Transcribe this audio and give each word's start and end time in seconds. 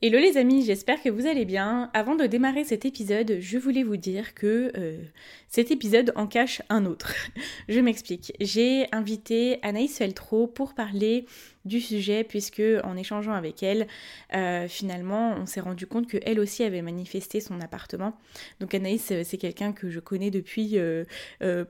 Hello 0.00 0.20
les 0.20 0.36
amis, 0.36 0.64
j'espère 0.64 1.02
que 1.02 1.08
vous 1.08 1.26
allez 1.26 1.44
bien. 1.44 1.90
Avant 1.92 2.14
de 2.14 2.24
démarrer 2.24 2.62
cet 2.62 2.84
épisode, 2.84 3.38
je 3.40 3.58
voulais 3.58 3.82
vous 3.82 3.96
dire 3.96 4.32
que 4.34 4.70
euh, 4.76 4.96
cet 5.48 5.72
épisode 5.72 6.12
en 6.14 6.28
cache 6.28 6.62
un 6.68 6.86
autre. 6.86 7.12
je 7.68 7.80
m'explique. 7.80 8.32
J'ai 8.38 8.86
invité 8.92 9.58
Anaïs 9.62 9.98
Feltro 9.98 10.46
pour 10.46 10.74
parler 10.74 11.26
du 11.64 11.80
sujet 11.80 12.22
puisque 12.22 12.62
en 12.84 12.96
échangeant 12.96 13.32
avec 13.32 13.64
elle, 13.64 13.88
euh, 14.36 14.68
finalement, 14.68 15.34
on 15.36 15.46
s'est 15.46 15.58
rendu 15.58 15.88
compte 15.88 16.08
qu'elle 16.08 16.38
aussi 16.38 16.62
avait 16.62 16.82
manifesté 16.82 17.40
son 17.40 17.60
appartement. 17.60 18.16
Donc 18.60 18.74
Anaïs, 18.74 19.10
euh, 19.10 19.22
c'est 19.24 19.36
quelqu'un 19.36 19.72
que 19.72 19.90
je 19.90 19.98
connais 19.98 20.30
depuis 20.30 20.78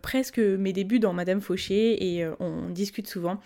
presque 0.02 0.38
mes 0.38 0.74
débuts 0.74 0.98
dans 0.98 1.14
Madame 1.14 1.40
Fauché 1.40 2.14
et 2.14 2.26
on 2.40 2.68
discute 2.68 3.06
souvent. 3.06 3.40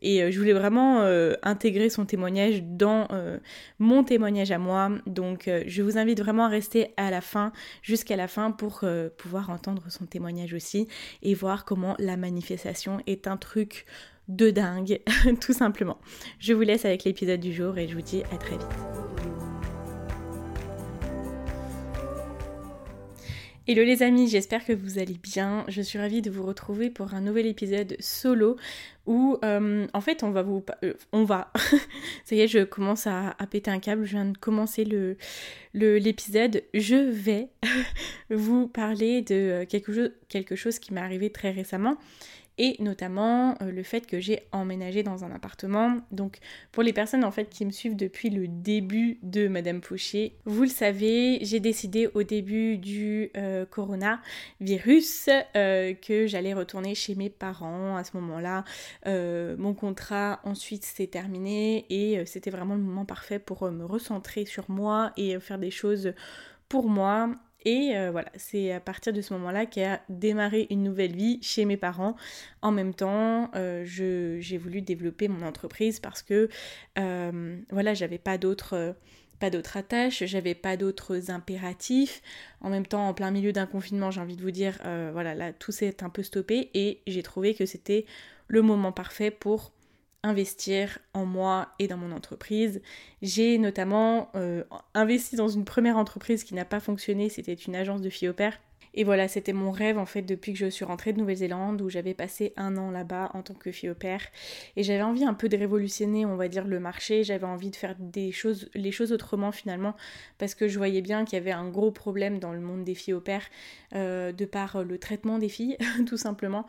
Et 0.00 0.22
euh, 0.22 0.30
je 0.30 0.38
voulais 0.38 0.52
vraiment 0.52 1.02
euh, 1.02 1.34
intégrer 1.42 1.90
son 1.90 2.04
témoignage 2.04 2.62
dans 2.62 3.08
euh, 3.10 3.38
mon 3.78 4.04
témoignage 4.04 4.50
à 4.50 4.58
moi. 4.58 4.90
Donc 5.06 5.50
je 5.66 5.82
vous 5.82 5.98
invite 5.98 6.20
vraiment 6.20 6.46
à 6.46 6.48
rester 6.48 6.92
à 6.96 7.10
la 7.10 7.20
fin, 7.20 7.52
jusqu'à 7.82 8.16
la 8.16 8.28
fin, 8.28 8.50
pour 8.50 8.84
pouvoir 9.16 9.50
entendre 9.50 9.84
son 9.88 10.06
témoignage 10.06 10.54
aussi 10.54 10.88
et 11.22 11.34
voir 11.34 11.64
comment 11.64 11.94
la 11.98 12.16
manifestation 12.16 12.98
est 13.06 13.26
un 13.26 13.36
truc 13.36 13.86
de 14.28 14.50
dingue, 14.50 15.00
tout 15.40 15.52
simplement. 15.52 15.98
Je 16.38 16.52
vous 16.52 16.62
laisse 16.62 16.84
avec 16.84 17.04
l'épisode 17.04 17.40
du 17.40 17.52
jour 17.52 17.78
et 17.78 17.88
je 17.88 17.94
vous 17.94 18.02
dis 18.02 18.22
à 18.32 18.36
très 18.36 18.56
vite. 18.56 19.07
Hello 23.70 23.84
les 23.84 24.02
amis, 24.02 24.28
j'espère 24.28 24.64
que 24.64 24.72
vous 24.72 24.98
allez 24.98 25.18
bien. 25.22 25.66
Je 25.68 25.82
suis 25.82 25.98
ravie 25.98 26.22
de 26.22 26.30
vous 26.30 26.42
retrouver 26.42 26.88
pour 26.88 27.12
un 27.12 27.20
nouvel 27.20 27.44
épisode 27.44 27.98
solo 28.00 28.56
où 29.04 29.36
euh, 29.44 29.86
en 29.92 30.00
fait 30.00 30.22
on 30.22 30.30
va 30.30 30.40
vous... 30.40 30.64
Euh, 30.82 30.94
on 31.12 31.24
va... 31.24 31.52
Ça 32.24 32.34
y 32.34 32.40
est, 32.40 32.48
je 32.48 32.64
commence 32.64 33.06
à, 33.06 33.36
péter 33.50 33.70
un 33.70 33.78
câble, 33.78 34.06
je 34.06 34.12
viens 34.12 34.24
de 34.24 34.38
commencer 34.38 34.86
le 34.86 35.18
l'épisode. 35.74 36.62
je 36.72 36.96
vais 36.96 37.50
vous 38.30 38.68
parler 38.68 39.20
de 39.20 39.64
quelque 39.68 39.92
chose, 39.92 40.12
quelque 40.30 40.56
chose 40.56 40.78
qui 40.78 40.94
m'est 40.94 41.02
arrivé 41.02 41.28
très 41.28 41.50
récemment 41.50 41.98
et 42.58 42.76
notamment 42.80 43.54
euh, 43.62 43.70
le 43.70 43.82
fait 43.82 44.06
que 44.06 44.20
j'ai 44.20 44.42
emménagé 44.52 45.02
dans 45.02 45.24
un 45.24 45.30
appartement. 45.30 46.00
Donc 46.10 46.38
pour 46.72 46.82
les 46.82 46.92
personnes 46.92 47.24
en 47.24 47.30
fait 47.30 47.48
qui 47.48 47.64
me 47.64 47.70
suivent 47.70 47.96
depuis 47.96 48.30
le 48.30 48.48
début 48.48 49.18
de 49.22 49.48
Madame 49.48 49.82
Fauché, 49.82 50.34
vous 50.44 50.62
le 50.62 50.68
savez, 50.68 51.38
j'ai 51.42 51.60
décidé 51.60 52.08
au 52.14 52.22
début 52.22 52.76
du 52.76 53.30
euh, 53.36 53.64
coronavirus 53.66 55.30
euh, 55.56 55.94
que 55.94 56.26
j'allais 56.26 56.54
retourner 56.54 56.94
chez 56.94 57.14
mes 57.14 57.30
parents 57.30 57.96
à 57.96 58.04
ce 58.04 58.16
moment-là. 58.16 58.64
mon 59.06 59.74
contrat 59.74 60.40
ensuite 60.44 60.84
s'est 60.84 61.06
terminé 61.06 61.86
et 61.90 62.24
c'était 62.26 62.50
vraiment 62.50 62.74
le 62.74 62.80
moment 62.80 63.04
parfait 63.04 63.38
pour 63.38 63.70
me 63.70 63.84
recentrer 63.84 64.44
sur 64.44 64.70
moi 64.70 65.12
et 65.16 65.38
faire 65.40 65.58
des 65.58 65.70
choses 65.70 66.12
pour 66.68 66.88
moi 66.88 67.30
et 67.68 67.94
euh, 67.94 68.10
voilà, 68.10 68.30
c'est 68.34 68.72
à 68.72 68.80
partir 68.80 69.12
de 69.12 69.20
ce 69.20 69.34
moment-là 69.34 69.66
qu'a 69.66 70.00
démarré 70.08 70.66
une 70.70 70.82
nouvelle 70.82 71.14
vie 71.14 71.38
chez 71.42 71.66
mes 71.66 71.76
parents. 71.76 72.16
En 72.62 72.72
même 72.72 72.94
temps, 72.94 73.50
euh, 73.56 73.84
j'ai 73.84 74.56
voulu 74.56 74.80
développer 74.80 75.28
mon 75.28 75.46
entreprise 75.46 76.00
parce 76.00 76.22
que 76.22 76.48
euh, 76.98 77.58
voilà, 77.70 77.92
j'avais 77.92 78.16
pas 78.16 78.38
d'autres 78.38 78.96
pas 79.38 79.50
d'autres 79.50 79.76
attaches, 79.76 80.24
j'avais 80.24 80.54
pas 80.54 80.78
d'autres 80.78 81.30
impératifs. 81.30 82.22
En 82.62 82.70
même 82.70 82.86
temps, 82.86 83.06
en 83.06 83.12
plein 83.12 83.30
milieu 83.30 83.52
d'un 83.52 83.66
confinement, 83.66 84.10
j'ai 84.10 84.22
envie 84.22 84.36
de 84.36 84.42
vous 84.42 84.50
dire, 84.50 84.78
voilà, 85.12 85.34
là, 85.34 85.52
tout 85.52 85.70
s'est 85.70 86.02
un 86.02 86.08
peu 86.08 86.22
stoppé 86.24 86.70
et 86.74 87.02
j'ai 87.06 87.22
trouvé 87.22 87.54
que 87.54 87.66
c'était 87.66 88.06
le 88.48 88.62
moment 88.62 88.92
parfait 88.92 89.30
pour 89.30 89.72
investir 90.22 90.98
en 91.14 91.24
moi 91.24 91.68
et 91.78 91.88
dans 91.88 91.96
mon 91.96 92.12
entreprise. 92.12 92.82
J'ai 93.22 93.58
notamment 93.58 94.30
euh, 94.34 94.64
investi 94.94 95.36
dans 95.36 95.48
une 95.48 95.64
première 95.64 95.96
entreprise 95.96 96.44
qui 96.44 96.54
n'a 96.54 96.64
pas 96.64 96.80
fonctionné, 96.80 97.28
c'était 97.28 97.54
une 97.54 97.76
agence 97.76 98.02
de 98.02 98.10
filles 98.10 98.28
au 98.28 98.34
père. 98.34 98.58
Et 98.98 99.04
voilà, 99.04 99.28
c'était 99.28 99.52
mon 99.52 99.70
rêve 99.70 99.96
en 99.96 100.06
fait 100.06 100.22
depuis 100.22 100.54
que 100.54 100.58
je 100.58 100.66
suis 100.66 100.84
rentrée 100.84 101.12
de 101.12 101.18
Nouvelle-Zélande 101.18 101.80
où 101.82 101.88
j'avais 101.88 102.14
passé 102.14 102.52
un 102.56 102.76
an 102.76 102.90
là-bas 102.90 103.30
en 103.32 103.42
tant 103.42 103.54
que 103.54 103.70
fille 103.70 103.90
au 103.90 103.94
père. 103.94 104.22
Et 104.74 104.82
j'avais 104.82 105.02
envie 105.02 105.24
un 105.24 105.34
peu 105.34 105.48
de 105.48 105.56
révolutionner, 105.56 106.26
on 106.26 106.34
va 106.34 106.48
dire, 106.48 106.66
le 106.66 106.80
marché. 106.80 107.22
J'avais 107.22 107.46
envie 107.46 107.70
de 107.70 107.76
faire 107.76 107.94
des 108.00 108.32
choses, 108.32 108.68
les 108.74 108.90
choses 108.90 109.12
autrement 109.12 109.52
finalement 109.52 109.94
parce 110.38 110.56
que 110.56 110.66
je 110.66 110.78
voyais 110.78 111.00
bien 111.00 111.24
qu'il 111.24 111.34
y 111.34 111.40
avait 111.40 111.52
un 111.52 111.68
gros 111.68 111.92
problème 111.92 112.40
dans 112.40 112.52
le 112.52 112.58
monde 112.58 112.82
des 112.82 112.96
filles 112.96 113.14
au 113.14 113.20
père 113.20 113.44
euh, 113.94 114.32
de 114.32 114.44
par 114.44 114.82
le 114.82 114.98
traitement 114.98 115.38
des 115.38 115.48
filles 115.48 115.78
tout 116.08 116.16
simplement. 116.16 116.66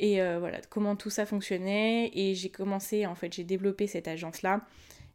Et 0.00 0.20
euh, 0.20 0.38
voilà, 0.38 0.60
comment 0.68 0.96
tout 0.96 1.08
ça 1.08 1.24
fonctionnait. 1.24 2.10
Et 2.12 2.34
j'ai 2.34 2.50
commencé, 2.50 3.06
en 3.06 3.14
fait, 3.14 3.32
j'ai 3.32 3.44
développé 3.44 3.86
cette 3.86 4.06
agence-là. 4.06 4.66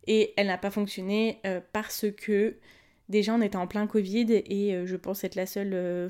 Et 0.07 0.33
elle 0.35 0.47
n'a 0.47 0.57
pas 0.57 0.71
fonctionné 0.71 1.37
euh, 1.45 1.61
parce 1.73 2.07
que 2.17 2.55
déjà 3.07 3.35
on 3.35 3.41
était 3.41 3.55
en 3.55 3.67
plein 3.67 3.85
Covid 3.85 4.25
et 4.31 4.81
je 4.83 4.95
pense 4.95 5.23
être 5.23 5.35
la 5.35 5.45
seule 5.45 6.09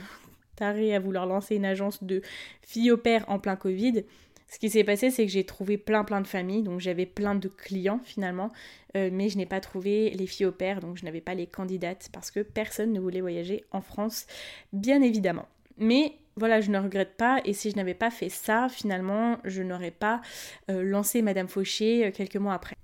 taré 0.56 0.96
à 0.96 1.00
vouloir 1.00 1.26
lancer 1.26 1.56
une 1.56 1.66
agence 1.66 2.04
de 2.04 2.22
filles 2.62 2.92
au 2.92 2.98
père 2.98 3.26
en 3.28 3.40
plein 3.40 3.56
Covid. 3.56 4.04
Ce 4.48 4.60
qui 4.60 4.70
s'est 4.70 4.84
passé, 4.84 5.10
c'est 5.10 5.26
que 5.26 5.32
j'ai 5.32 5.44
trouvé 5.44 5.78
plein 5.78 6.04
plein 6.04 6.22
de 6.22 6.28
familles, 6.28 6.64
donc 6.64 6.80
j'avais 6.80 7.06
plein 7.06 7.36
de 7.36 7.48
clients 7.48 8.00
finalement, 8.04 8.52
euh, 8.96 9.10
mais 9.12 9.30
je 9.30 9.38
n'ai 9.38 9.46
pas 9.46 9.60
trouvé 9.60 10.12
les 10.12 10.28
filles 10.28 10.46
au 10.46 10.52
père, 10.52 10.80
donc 10.80 10.98
je 10.98 11.06
n'avais 11.06 11.22
pas 11.22 11.34
les 11.34 11.48
candidates 11.48 12.10
parce 12.14 12.32
que 12.32 12.42
personne 12.42 12.94
ne 12.94 13.00
voulait 13.00 13.22
voyager 13.22 13.64
en 13.72 13.82
France, 13.82 14.28
bien 14.72 15.02
évidemment. 15.02 15.48
Mais 15.78 16.14
voilà, 16.38 16.60
je 16.60 16.70
ne 16.70 16.78
regrette 16.78 17.16
pas, 17.16 17.40
et 17.46 17.54
si 17.54 17.72
je 17.72 17.78
n'avais 17.78 17.94
pas 17.94 18.12
fait 18.12 18.30
ça, 18.30 18.68
finalement, 18.70 19.38
je 19.46 19.62
n'aurais 19.62 19.92
pas 19.92 20.22
euh, 20.70 20.84
lancé 20.84 21.22
Madame 21.22 21.48
Fauché 21.48 22.06
euh, 22.06 22.12
quelques 22.12 22.36
mois 22.36 22.54
après. 22.54 22.76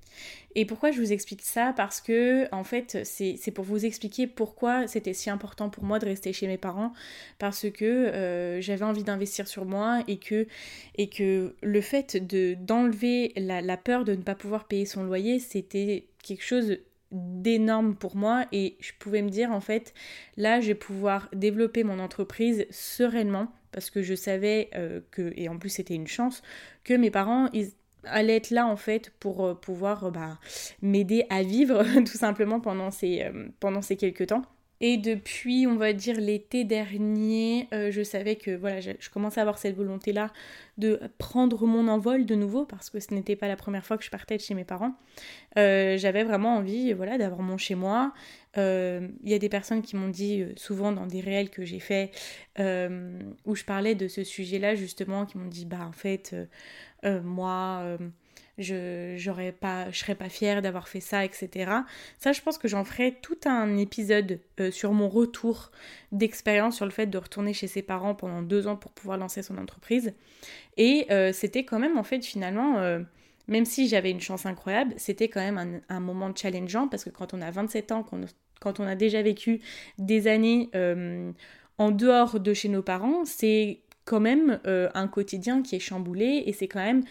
Et 0.55 0.65
pourquoi 0.65 0.91
je 0.91 0.99
vous 0.99 1.11
explique 1.11 1.41
ça? 1.41 1.73
Parce 1.75 2.01
que, 2.01 2.47
en 2.53 2.63
fait, 2.63 2.99
c'est 3.05 3.51
pour 3.51 3.63
vous 3.63 3.85
expliquer 3.85 4.27
pourquoi 4.27 4.87
c'était 4.87 5.13
si 5.13 5.29
important 5.29 5.69
pour 5.69 5.83
moi 5.83 5.99
de 5.99 6.05
rester 6.05 6.33
chez 6.33 6.47
mes 6.47 6.57
parents. 6.57 6.91
Parce 7.39 7.69
que 7.69 7.85
euh, 7.85 8.59
j'avais 8.61 8.83
envie 8.83 9.03
d'investir 9.03 9.47
sur 9.47 9.65
moi 9.65 10.03
et 10.07 10.17
que, 10.17 10.47
le 11.61 11.81
fait 11.81 12.17
d'enlever 12.65 13.31
la, 13.37 13.61
la 13.61 13.77
peur 13.77 14.03
de 14.03 14.13
ne 14.13 14.21
pas 14.21 14.35
pouvoir 14.35 14.65
payer 14.65 14.85
son 14.85 15.03
loyer, 15.03 15.39
c'était 15.39 16.05
quelque 16.21 16.43
chose 16.43 16.77
d'énorme 17.11 17.95
pour 17.95 18.15
moi 18.15 18.45
et 18.51 18.77
je 18.79 18.91
pouvais 18.99 19.21
me 19.21 19.29
dire 19.29 19.51
en 19.51 19.61
fait 19.61 19.93
là 20.37 20.61
je 20.61 20.67
vais 20.67 20.75
pouvoir 20.75 21.29
développer 21.33 21.83
mon 21.83 21.99
entreprise 21.99 22.65
sereinement 22.69 23.51
parce 23.71 23.89
que 23.89 24.01
je 24.01 24.15
savais 24.15 24.69
euh, 24.75 25.01
que 25.11 25.33
et 25.35 25.49
en 25.49 25.57
plus 25.57 25.69
c'était 25.69 25.95
une 25.95 26.07
chance 26.07 26.41
que 26.83 26.93
mes 26.93 27.11
parents 27.11 27.49
ils 27.53 27.71
allait 28.05 28.37
être 28.37 28.49
là 28.49 28.65
en 28.65 28.75
fait 28.75 29.11
pour 29.19 29.45
euh, 29.45 29.53
pouvoir 29.53 30.11
bah, 30.11 30.39
m'aider 30.81 31.25
à 31.29 31.43
vivre 31.43 31.83
tout 31.99 32.17
simplement 32.17 32.59
pendant 32.59 32.91
ces, 32.91 33.23
euh, 33.23 33.47
pendant 33.59 33.81
ces 33.81 33.95
quelques 33.95 34.27
temps. 34.27 34.43
Et 34.81 34.97
depuis, 34.97 35.65
on 35.67 35.75
va 35.75 35.93
dire 35.93 36.19
l'été 36.19 36.63
dernier, 36.63 37.67
je 37.71 38.03
savais 38.03 38.35
que 38.35 38.51
voilà, 38.51 38.81
je, 38.81 39.09
commençais 39.09 39.39
à 39.39 39.43
avoir 39.43 39.57
cette 39.57 39.75
volonté-là 39.75 40.31
de 40.77 40.99
prendre 41.19 41.65
mon 41.67 41.87
envol 41.87 42.25
de 42.25 42.35
nouveau 42.35 42.65
parce 42.65 42.89
que 42.89 42.99
ce 42.99 43.13
n'était 43.13 43.35
pas 43.35 43.47
la 43.47 43.55
première 43.55 43.85
fois 43.85 43.97
que 43.97 44.03
je 44.03 44.09
partais 44.09 44.37
de 44.37 44.41
chez 44.41 44.55
mes 44.55 44.63
parents. 44.63 44.95
J'avais 45.55 46.23
vraiment 46.23 46.55
envie, 46.55 46.93
voilà, 46.93 47.19
d'avoir 47.19 47.41
mon 47.41 47.57
chez 47.57 47.75
moi. 47.75 48.11
Il 48.57 49.11
y 49.23 49.33
a 49.33 49.39
des 49.39 49.49
personnes 49.49 49.83
qui 49.83 49.95
m'ont 49.95 50.09
dit 50.09 50.45
souvent 50.55 50.91
dans 50.91 51.05
des 51.05 51.21
réels 51.21 51.51
que 51.51 51.63
j'ai 51.63 51.79
fait 51.79 52.11
où 52.57 53.55
je 53.55 53.63
parlais 53.63 53.93
de 53.93 54.07
ce 54.07 54.23
sujet-là 54.23 54.73
justement, 54.73 55.27
qui 55.27 55.37
m'ont 55.37 55.47
dit 55.47 55.65
bah 55.65 55.85
en 55.87 55.93
fait 55.93 56.35
euh, 57.05 57.21
moi, 57.21 57.79
euh, 57.83 57.97
je 58.57 59.15
j'aurais 59.17 59.51
pas, 59.51 59.89
je 59.91 59.99
serais 59.99 60.15
pas 60.15 60.29
fière 60.29 60.61
d'avoir 60.61 60.87
fait 60.87 60.99
ça, 60.99 61.25
etc. 61.25 61.71
Ça, 62.17 62.31
je 62.31 62.41
pense 62.41 62.57
que 62.57 62.67
j'en 62.67 62.83
ferai 62.83 63.17
tout 63.21 63.37
un 63.45 63.77
épisode 63.77 64.39
euh, 64.59 64.71
sur 64.71 64.93
mon 64.93 65.09
retour 65.09 65.71
d'expérience 66.11 66.75
sur 66.75 66.85
le 66.85 66.91
fait 66.91 67.07
de 67.07 67.17
retourner 67.17 67.53
chez 67.53 67.67
ses 67.67 67.81
parents 67.81 68.15
pendant 68.15 68.41
deux 68.41 68.67
ans 68.67 68.75
pour 68.75 68.91
pouvoir 68.91 69.17
lancer 69.17 69.41
son 69.43 69.57
entreprise. 69.57 70.13
Et 70.77 71.07
c'était 71.33 71.63
quand 71.63 71.79
même, 71.79 71.97
en 71.97 72.03
fait, 72.03 72.25
finalement 72.25 72.99
même 73.47 73.65
si 73.65 73.87
j'avais 73.87 74.11
une 74.11 74.21
chance 74.21 74.45
incroyable, 74.45 74.93
c'était 74.97 75.27
quand 75.27 75.41
même 75.41 75.81
un, 75.89 75.99
moment 75.99 76.33
challengeant 76.33 76.87
parce 76.87 77.03
que 77.03 77.09
quand 77.09 77.33
on 77.33 77.41
a 77.41 77.51
27 77.51 77.91
ans, 77.91 78.05
quand 78.59 78.79
on 78.79 78.87
a 78.87 78.95
déjà 78.95 79.21
vécu 79.21 79.59
des 79.97 80.27
années 80.27 80.69
en 81.77 81.91
dehors 81.91 82.39
de 82.39 82.53
chez 82.53 82.69
nos 82.69 82.81
parents, 82.81 83.25
c'est 83.25 83.81
quand 84.05 84.19
même 84.19 84.59
euh, 84.65 84.89
un 84.93 85.07
quotidien 85.07 85.61
qui 85.61 85.75
est 85.75 85.79
chamboulé 85.79 86.43
et 86.45 86.53
c'est 86.53 86.67
quand 86.67 86.83
même 86.83 87.03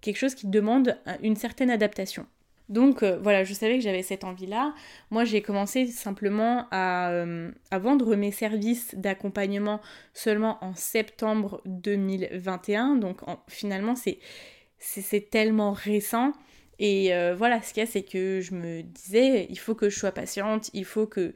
quelque 0.00 0.16
chose 0.16 0.34
qui 0.34 0.46
demande 0.46 0.98
une 1.22 1.36
certaine 1.36 1.70
adaptation. 1.70 2.26
Donc 2.68 3.02
euh, 3.02 3.18
voilà, 3.22 3.44
je 3.44 3.52
savais 3.52 3.76
que 3.76 3.82
j'avais 3.82 4.02
cette 4.02 4.24
envie-là. 4.24 4.74
Moi, 5.10 5.24
j'ai 5.24 5.42
commencé 5.42 5.86
simplement 5.86 6.66
à, 6.70 7.10
euh, 7.10 7.50
vendre 7.72 8.16
mes 8.16 8.30
services 8.30 8.94
d'accompagnement 8.94 9.80
seulement 10.14 10.58
en 10.64 10.74
septembre 10.74 11.60
2021. 11.66 12.96
Donc 12.96 13.20
finalement, 13.48 13.94
c'est 13.96 15.30
tellement 15.30 15.72
récent. 15.72 16.32
Et 16.78 17.14
euh, 17.14 17.34
voilà, 17.34 17.62
ce 17.62 17.72
qu'il 17.72 17.82
y 17.82 17.86
a, 17.86 17.90
c'est 17.90 18.02
que 18.02 18.40
je 18.40 18.54
me 18.54 18.82
disais, 18.82 19.46
il 19.50 19.58
faut 19.58 19.74
que 19.74 19.88
je 19.90 19.98
sois 19.98 20.12
patiente, 20.12 20.70
il 20.74 20.84
faut 20.84 21.06
que 21.06 21.32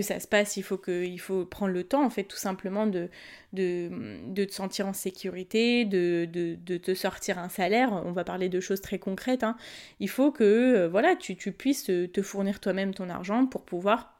ça 0.00 0.20
se 0.20 0.28
passe, 0.28 0.56
il 0.56 0.62
faut, 0.62 0.76
que, 0.78 1.06
faut 1.18 1.44
prendre 1.44 1.72
le 1.72 1.84
temps, 1.84 2.04
en 2.04 2.10
fait, 2.10 2.24
tout 2.24 2.36
simplement 2.36 2.86
de, 2.86 3.08
de, 3.52 3.90
de 4.26 4.44
te 4.44 4.52
sentir 4.52 4.86
en 4.86 4.92
sécurité, 4.92 5.84
de, 5.84 6.28
de, 6.30 6.56
de, 6.56 6.76
te 6.76 6.94
sortir 6.94 7.38
un 7.38 7.48
salaire. 7.48 7.92
On 7.92 8.12
va 8.12 8.24
parler 8.24 8.48
de 8.48 8.60
choses 8.60 8.80
très 8.80 8.98
concrètes. 8.98 9.44
Hein. 9.44 9.56
Il 10.00 10.08
faut 10.08 10.30
que 10.30 10.44
euh, 10.44 10.88
voilà, 10.88 11.16
tu, 11.16 11.36
tu 11.36 11.52
puisses 11.52 11.84
te 11.84 12.22
fournir 12.22 12.60
toi-même 12.60 12.94
ton 12.94 13.08
argent 13.08 13.46
pour 13.46 13.64
pouvoir 13.64 14.14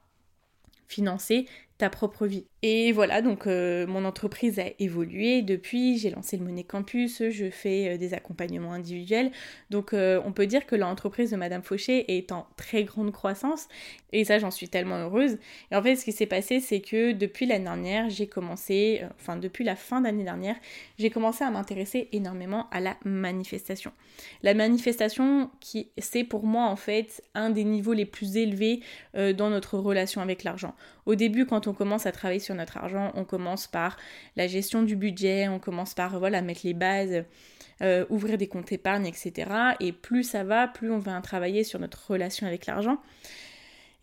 financer 0.88 1.47
ta 1.79 1.89
propre 1.89 2.27
vie. 2.27 2.45
Et 2.63 2.91
voilà, 2.91 3.23
donc 3.23 3.47
euh, 3.47 3.87
mon 3.87 4.05
entreprise 4.05 4.59
a 4.59 4.65
évolué 4.81 5.43
depuis, 5.43 5.97
j'ai 5.97 6.11
lancé 6.11 6.37
le 6.37 6.45
Money 6.45 6.65
Campus, 6.65 7.23
je 7.31 7.51
fais 7.51 7.95
euh, 7.95 7.99
des 7.99 8.15
accompagnements 8.15 8.73
individuels. 8.73 9.31
Donc 9.71 9.93
euh, 9.93 10.21
on 10.25 10.33
peut 10.33 10.49
dire 10.49 10.67
que 10.67 10.75
l'entreprise 10.75 11.31
de 11.31 11.37
Madame 11.37 11.63
Fauché 11.63 12.17
est 12.19 12.33
en 12.33 12.49
très 12.57 12.83
grande 12.83 13.13
croissance 13.13 13.69
et 14.13 14.25
ça 14.25 14.41
j'en 14.41 14.51
suis 14.51 14.69
tellement 14.69 14.97
heureuse. 14.97 15.39
Et 15.71 15.77
en 15.77 15.83
fait 15.83 15.95
ce 15.95 16.05
qui 16.05 16.11
s'est 16.11 16.27
passé 16.27 16.59
c'est 16.59 16.81
que 16.81 17.13
depuis 17.13 17.47
l'année 17.47 17.65
dernière, 17.65 18.11
j'ai 18.11 18.27
commencé, 18.27 19.03
enfin 19.21 19.37
depuis 19.37 19.63
la 19.63 19.77
fin 19.77 20.01
d'année 20.01 20.25
dernière, 20.25 20.57
j'ai 20.99 21.11
commencé 21.11 21.45
à 21.45 21.51
m'intéresser 21.53 22.09
énormément 22.11 22.69
à 22.73 22.81
la 22.81 22.97
manifestation. 23.05 23.93
La 24.43 24.55
manifestation 24.55 25.49
qui 25.61 25.91
c'est 25.97 26.25
pour 26.25 26.45
moi 26.45 26.65
en 26.65 26.77
fait 26.77 27.23
un 27.37 27.51
des 27.51 27.63
niveaux 27.63 27.93
les 27.93 28.07
plus 28.07 28.37
élevés 28.37 28.81
dans 29.15 29.51
notre 29.51 29.79
relation 29.79 30.21
avec 30.21 30.43
l'argent. 30.43 30.75
Au 31.07 31.15
début 31.15 31.47
quand 31.47 31.68
on 31.68 31.68
commence 31.75 32.06
à 32.06 32.12
travailler 32.12 32.41
sur 32.41 32.55
notre 32.55 32.76
argent, 32.76 33.12
on 33.15 33.25
commence 33.25 33.67
par 33.67 33.97
la 34.37 34.47
gestion 34.47 34.82
du 34.82 34.97
budget, 34.97 35.49
on 35.49 35.59
commence 35.59 35.94
par 35.94 36.19
voilà, 36.19 36.43
mettre 36.43 36.61
les 36.65 36.75
bases, 36.75 37.25
euh, 37.81 38.05
ouvrir 38.11 38.38
des 38.38 38.49
comptes 38.49 38.73
épargne, 38.73 39.06
etc. 39.06 39.50
Et 39.81 39.93
plus 39.93 40.25
ça 40.25 40.43
va, 40.43 40.67
plus 40.67 40.91
on 40.91 40.99
va 40.99 41.20
travailler 41.20 41.62
sur 41.62 41.79
notre 41.79 42.11
relation 42.11 42.47
avec 42.47 42.67
l'argent. 42.67 42.99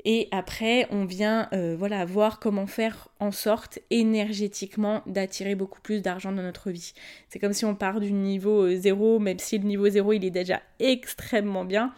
Et 0.07 0.27
après, 0.31 0.87
on 0.91 1.05
vient 1.05 1.49
euh, 1.51 1.75
voilà, 1.77 2.05
voir 2.05 2.39
comment 2.39 2.67
faire 2.67 3.09
en 3.19 3.31
sorte 3.31 3.79
énergétiquement 3.89 5.01
d'attirer 5.07 5.55
beaucoup 5.55 5.81
plus 5.81 6.01
d'argent 6.01 6.31
dans 6.31 6.43
notre 6.43 6.69
vie. 6.69 6.93
C'est 7.27 7.39
comme 7.39 7.53
si 7.53 7.65
on 7.65 7.75
part 7.75 7.99
du 7.99 8.13
niveau 8.13 8.63
euh, 8.65 8.75
zéro, 8.77 9.19
même 9.19 9.39
si 9.39 9.57
le 9.57 9.65
niveau 9.65 9.89
zéro 9.89 10.13
il 10.13 10.23
est 10.23 10.31
déjà 10.31 10.61
extrêmement 10.79 11.65
bien, 11.65 11.93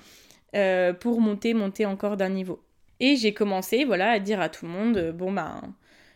pour 1.00 1.22
monter, 1.22 1.54
monter 1.54 1.86
encore 1.86 2.18
d'un 2.18 2.30
niveau. 2.30 2.60
Et 3.00 3.16
j'ai 3.16 3.34
commencé, 3.34 3.84
voilà, 3.86 4.12
à 4.12 4.20
dire 4.20 4.42
à 4.42 4.50
tout 4.50 4.66
le 4.66 4.72
monde, 4.72 4.98
euh, 4.98 5.12
bon 5.12 5.32
ben, 5.32 5.62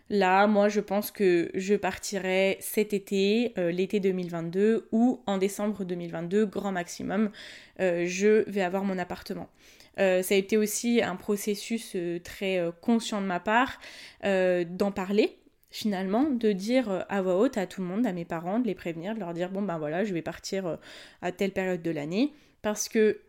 là, 0.10 0.48
moi, 0.48 0.68
je 0.68 0.80
pense 0.80 1.12
que 1.12 1.52
je 1.54 1.76
partirai 1.76 2.58
cet 2.60 2.94
été, 2.94 3.54
euh, 3.58 3.72
l'été 3.72 4.00
2022, 4.00 4.88
ou 4.92 5.22
en 5.28 5.38
décembre 5.38 5.86
2022, 5.86 6.46
grand 6.46 6.72
maximum, 6.72 7.32
euh, 7.80 8.06
je 8.08 8.50
vais 8.50 8.62
avoir 8.62 8.84
mon 8.84 8.98
appartement. 8.98 9.50
ça 9.98 10.34
a 10.34 10.38
été 10.38 10.58
aussi 10.58 11.02
un 11.04 11.16
processus 11.16 11.96
très 12.24 12.60
conscient 12.82 13.22
de 13.22 13.28
ma 13.28 13.40
part 13.40 13.80
d'en 14.24 14.92
parler, 14.92 15.38
finalement, 15.70 16.24
de 16.24 16.52
dire 16.54 17.06
à 17.08 17.22
voix 17.22 17.38
haute 17.38 17.58
à 17.58 17.68
tout 17.68 17.82
le 17.82 17.88
monde, 17.88 18.08
à 18.08 18.14
mes 18.14 18.26
parents, 18.26 18.60
de 18.60 18.68
les 18.68 18.74
prévenir, 18.74 19.14
de 19.14 19.20
leur 19.20 19.34
dire 19.34 19.52
bon 19.52 19.62
ben 19.62 19.78
voilà, 19.78 20.04
je 20.04 20.14
vais 20.14 20.24
partir 20.24 20.80
à 21.22 21.32
telle 21.32 21.52
période 21.52 21.84
de 21.84 21.92
l'année, 21.92 22.34
parce 22.64 22.90
que 22.90 23.20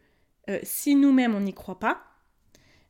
si 0.62 0.94
nous-mêmes 0.94 1.34
on 1.34 1.40
n'y 1.40 1.52
croit 1.52 1.78
pas, 1.78 2.11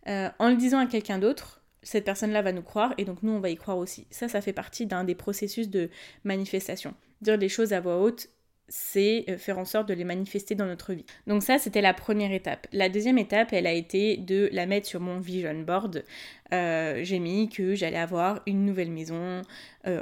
euh, 0.09 0.29
en 0.39 0.49
le 0.49 0.57
disant 0.57 0.79
à 0.79 0.87
quelqu'un 0.87 1.19
d'autre, 1.19 1.61
cette 1.83 2.05
personne-là 2.05 2.43
va 2.43 2.53
nous 2.53 2.63
croire 2.63 2.95
et 2.99 3.05
donc 3.05 3.23
nous, 3.23 3.33
on 3.33 3.41
va 3.41 3.51
y 3.51 3.57
croire 3.57 3.79
aussi. 3.79 4.07
Ça, 4.11 4.29
ça 4.29 4.41
fait 4.41 4.53
partie 4.53 4.87
d'un 4.87 5.05
des 5.05 5.15
processus 5.15 5.69
de 5.69 5.91
manifestation. 6.25 6.95
Dire 7.21 7.37
les 7.37 7.49
choses 7.49 7.73
à 7.73 7.81
voix 7.81 8.01
haute, 8.01 8.29
c'est 8.69 9.25
euh, 9.29 9.37
faire 9.37 9.59
en 9.59 9.65
sorte 9.65 9.89
de 9.89 9.95
les 9.95 10.05
manifester 10.05 10.55
dans 10.55 10.67
notre 10.67 10.93
vie. 10.93 11.05
Donc 11.27 11.43
ça, 11.43 11.59
c'était 11.59 11.81
la 11.81 11.93
première 11.93 12.33
étape. 12.33 12.67
La 12.73 12.89
deuxième 12.89 13.19
étape, 13.19 13.53
elle 13.53 13.67
a 13.67 13.73
été 13.73 14.17
de 14.17 14.49
la 14.53 14.67
mettre 14.67 14.87
sur 14.87 15.01
mon 15.01 15.19
vision 15.19 15.55
board. 15.61 16.05
Euh, 16.53 17.01
j'ai 17.03 17.19
mis 17.19 17.49
que 17.49 17.75
j'allais 17.75 17.99
avoir 17.99 18.43
une 18.47 18.65
nouvelle 18.65 18.91
maison 18.91 19.43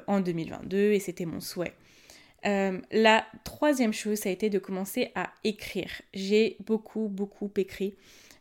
en 0.06 0.20
2022 0.20 0.92
et 0.92 1.00
c'était 1.00 1.24
mon 1.24 1.40
souhait. 1.40 1.72
la 2.44 3.24
troisième 3.44 3.92
chose, 3.92 4.18
ça 4.18 4.28
a 4.28 4.32
été 4.32 4.50
de 4.50 4.58
commencer 4.58 5.10
à 5.14 5.30
écrire. 5.42 5.90
J'ai 6.12 6.56
beaucoup, 6.60 7.08
beaucoup 7.08 7.50
écrit. 7.56 7.94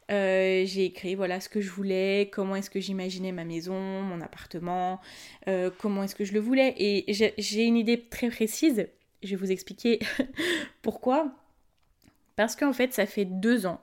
Euh, 0.10 0.64
j'ai 0.66 0.86
écrit 0.86 1.16
voilà 1.16 1.40
ce 1.40 1.50
que 1.50 1.62
je 1.62 1.70
voulais, 1.70 2.30
comment 2.32 2.56
est-ce 2.56 2.70
que 2.70 2.80
j'imaginais 2.80 3.32
ma 3.32 3.44
maison, 3.44 4.02
mon 4.02 4.22
appartement, 4.22 5.00
euh, 5.48 5.70
comment 5.78 6.04
est-ce 6.04 6.16
que 6.16 6.24
je 6.26 6.34
le 6.34 6.40
voulais. 6.40 6.74
Et 6.78 7.14
j'ai 7.38 7.64
une 7.64 7.78
idée 7.78 8.00
très 8.10 8.30
précise. 8.30 8.88
Je 9.22 9.30
vais 9.30 9.36
vous 9.36 9.52
expliquer 9.52 10.00
pourquoi. 10.82 11.32
Parce 12.36 12.56
qu'en 12.56 12.74
fait, 12.74 12.94
ça 12.94 13.06
fait 13.06 13.26
deux 13.26 13.66
ans 13.66 13.82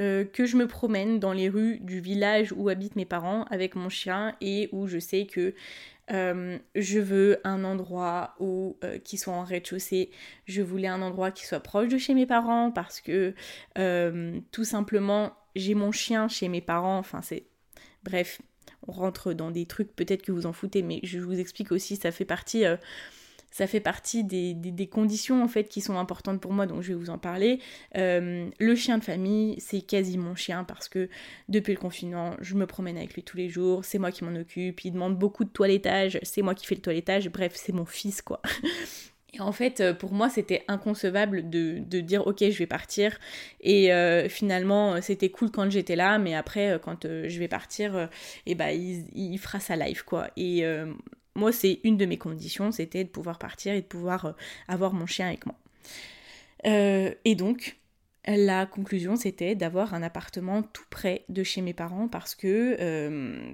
euh, 0.00 0.24
que 0.24 0.44
je 0.44 0.56
me 0.56 0.66
promène 0.66 1.20
dans 1.20 1.32
les 1.32 1.48
rues 1.48 1.78
du 1.80 2.00
village 2.00 2.52
où 2.52 2.68
habitent 2.68 2.96
mes 2.96 3.04
parents 3.04 3.44
avec 3.44 3.74
mon 3.76 3.88
chien 3.88 4.34
et 4.40 4.68
où 4.72 4.88
je 4.88 4.98
sais 4.98 5.26
que 5.26 5.54
je 6.08 6.98
veux 6.98 7.40
un 7.42 7.64
endroit 7.64 8.34
où, 8.38 8.76
qui 9.02 9.16
soit 9.16 9.32
en 9.32 9.44
rez-de-chaussée. 9.44 10.10
Je 10.44 10.60
voulais 10.60 10.88
un 10.88 11.00
endroit 11.00 11.30
qui 11.30 11.46
soit 11.46 11.60
proche 11.60 11.88
de 11.88 11.96
chez 11.96 12.12
mes 12.12 12.26
parents 12.26 12.70
parce 12.70 13.00
que 13.00 13.32
tout 14.50 14.64
simplement 14.64 15.32
j'ai 15.54 15.74
mon 15.74 15.92
chien 15.92 16.28
chez 16.28 16.48
mes 16.48 16.60
parents, 16.60 16.98
enfin 16.98 17.22
c'est... 17.22 17.46
Bref, 18.04 18.40
on 18.86 18.92
rentre 18.92 19.32
dans 19.32 19.50
des 19.50 19.66
trucs 19.66 19.94
peut-être 19.94 20.22
que 20.22 20.32
vous 20.32 20.46
en 20.46 20.52
foutez, 20.52 20.82
mais 20.82 21.00
je 21.02 21.18
vous 21.20 21.38
explique 21.38 21.72
aussi, 21.72 21.96
ça 21.96 22.10
fait 22.10 22.24
partie... 22.24 22.64
Euh, 22.64 22.76
ça 23.52 23.66
fait 23.66 23.80
partie 23.80 24.24
des, 24.24 24.54
des, 24.54 24.86
conditions 24.86 25.44
en 25.44 25.48
fait 25.48 25.64
qui 25.64 25.82
sont 25.82 25.98
importantes 25.98 26.40
pour 26.40 26.52
moi, 26.52 26.66
donc 26.66 26.80
je 26.80 26.88
vais 26.88 26.98
vous 26.98 27.10
en 27.10 27.18
parler. 27.18 27.60
Euh, 27.96 28.48
le 28.58 28.74
chien 28.74 28.96
de 28.96 29.04
famille, 29.04 29.60
c'est 29.60 29.82
quasi 29.82 30.16
mon 30.16 30.34
chien 30.34 30.64
parce 30.64 30.88
que 30.88 31.10
depuis 31.50 31.74
le 31.74 31.78
confinement, 31.78 32.34
je 32.40 32.54
me 32.54 32.66
promène 32.66 32.96
avec 32.96 33.12
lui 33.12 33.22
tous 33.22 33.36
les 33.36 33.50
jours, 33.50 33.84
c'est 33.84 33.98
moi 33.98 34.10
qui 34.10 34.24
m'en 34.24 34.34
occupe, 34.34 34.82
il 34.84 34.92
demande 34.92 35.18
beaucoup 35.18 35.44
de 35.44 35.50
toilettage, 35.50 36.18
c'est 36.22 36.40
moi 36.40 36.54
qui 36.54 36.66
fais 36.66 36.74
le 36.74 36.80
toilettage, 36.80 37.28
bref, 37.28 37.52
c'est 37.54 37.72
mon 37.72 37.84
fils 37.84 38.22
quoi. 38.22 38.40
Et 39.34 39.40
en 39.40 39.52
fait, 39.52 39.80
euh, 39.80 39.94
pour 39.94 40.12
moi, 40.12 40.28
c'était 40.28 40.62
inconcevable 40.68 41.48
de, 41.48 41.78
dire 42.00 42.26
ok, 42.26 42.38
je 42.50 42.58
vais 42.58 42.66
partir. 42.66 43.18
Et 43.60 43.92
euh, 43.92 44.28
finalement, 44.28 45.00
c'était 45.00 45.30
cool 45.30 45.50
quand 45.50 45.70
j'étais 45.70 45.96
là, 45.96 46.18
mais 46.18 46.34
après, 46.34 46.72
euh, 46.72 46.78
quand 46.78 47.04
je 47.04 47.38
vais 47.38 47.48
partir, 47.48 48.08
et 48.46 48.54
bah, 48.54 48.72
il, 48.72 49.38
fera 49.38 49.58
sa 49.58 49.76
live, 49.76 50.04
quoi. 50.04 50.28
Et 50.36 50.64
moi, 51.34 51.52
c'est 51.52 51.80
une 51.84 51.96
de 51.96 52.04
mes 52.04 52.18
conditions, 52.18 52.72
c'était 52.72 53.04
de 53.04 53.08
pouvoir 53.08 53.38
partir 53.38 53.72
et 53.72 53.80
de 53.80 53.86
pouvoir 53.86 54.34
avoir 54.68 54.92
mon 54.92 55.06
chien 55.06 55.28
avec 55.28 55.46
moi. 55.46 55.56
et 56.64 57.34
donc, 57.34 57.76
la 58.26 58.66
conclusion 58.66 59.16
c'était 59.16 59.56
d'avoir 59.56 59.94
un 59.94 60.02
appartement 60.02 60.62
tout 60.62 60.84
près 60.90 61.24
de 61.28 61.42
chez 61.42 61.60
mes 61.60 61.72
parents 61.72 62.06
parce 62.06 62.36
que 62.36 62.76
euh, 62.78 63.52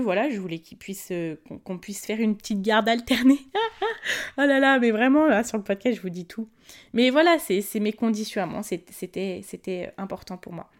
voilà 0.00 0.30
je 0.30 0.38
voulais 0.38 0.58
qu'ils 0.58 0.78
puissent 0.78 1.10
euh, 1.10 1.36
qu'on 1.64 1.76
puisse 1.76 2.06
faire 2.06 2.18
une 2.18 2.34
petite 2.34 2.62
garde 2.62 2.88
alternée 2.88 3.40
oh 4.38 4.42
là 4.42 4.58
là 4.58 4.78
mais 4.78 4.90
vraiment 4.90 5.26
là 5.26 5.44
sur 5.44 5.58
le 5.58 5.64
podcast 5.64 5.96
je 5.96 6.02
vous 6.02 6.08
dis 6.08 6.24
tout 6.24 6.48
mais 6.94 7.10
voilà 7.10 7.38
c'est 7.38 7.62
mes 7.78 7.92
conditions 7.92 8.42
à 8.42 8.46
moi 8.46 8.62
c'était 8.62 9.42
c'était 9.42 9.92
important 9.98 10.38
pour 10.38 10.54
moi 10.54 10.70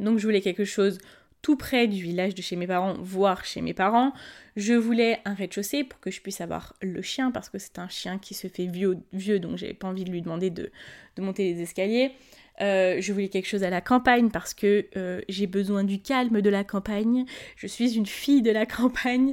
donc 0.00 0.18
je 0.18 0.24
voulais 0.24 0.40
quelque 0.40 0.64
chose 0.64 0.98
tout 1.42 1.56
près 1.56 1.86
du 1.86 2.02
village 2.02 2.34
de 2.34 2.42
chez 2.42 2.56
mes 2.56 2.66
parents, 2.66 2.94
voire 3.00 3.44
chez 3.44 3.60
mes 3.60 3.74
parents. 3.74 4.12
Je 4.56 4.74
voulais 4.74 5.20
un 5.24 5.34
rez-de-chaussée 5.34 5.84
pour 5.84 6.00
que 6.00 6.10
je 6.10 6.20
puisse 6.20 6.40
avoir 6.40 6.74
le 6.82 7.00
chien, 7.00 7.30
parce 7.30 7.48
que 7.48 7.58
c'est 7.58 7.78
un 7.78 7.88
chien 7.88 8.18
qui 8.18 8.34
se 8.34 8.48
fait 8.48 8.66
vieux, 8.66 8.98
vieux 9.12 9.38
donc 9.38 9.56
j'avais 9.56 9.74
pas 9.74 9.88
envie 9.88 10.04
de 10.04 10.10
lui 10.10 10.20
demander 10.20 10.50
de, 10.50 10.72
de 11.16 11.22
monter 11.22 11.54
les 11.54 11.62
escaliers. 11.62 12.12
Euh, 12.60 13.00
je 13.00 13.12
voulais 13.12 13.28
quelque 13.28 13.46
chose 13.46 13.62
à 13.62 13.70
la 13.70 13.80
campagne 13.80 14.30
parce 14.30 14.54
que 14.54 14.86
euh, 14.96 15.20
j'ai 15.28 15.46
besoin 15.46 15.84
du 15.84 16.00
calme 16.00 16.40
de 16.40 16.50
la 16.50 16.64
campagne. 16.64 17.24
Je 17.56 17.66
suis 17.66 17.96
une 17.96 18.06
fille 18.06 18.42
de 18.42 18.50
la 18.50 18.66
campagne. 18.66 19.32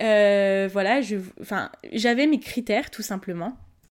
Euh, 0.00 0.68
voilà, 0.72 1.00
j'avais 1.92 2.26
mes 2.26 2.40
critères 2.40 2.90
tout 2.90 3.02
simplement. 3.02 3.56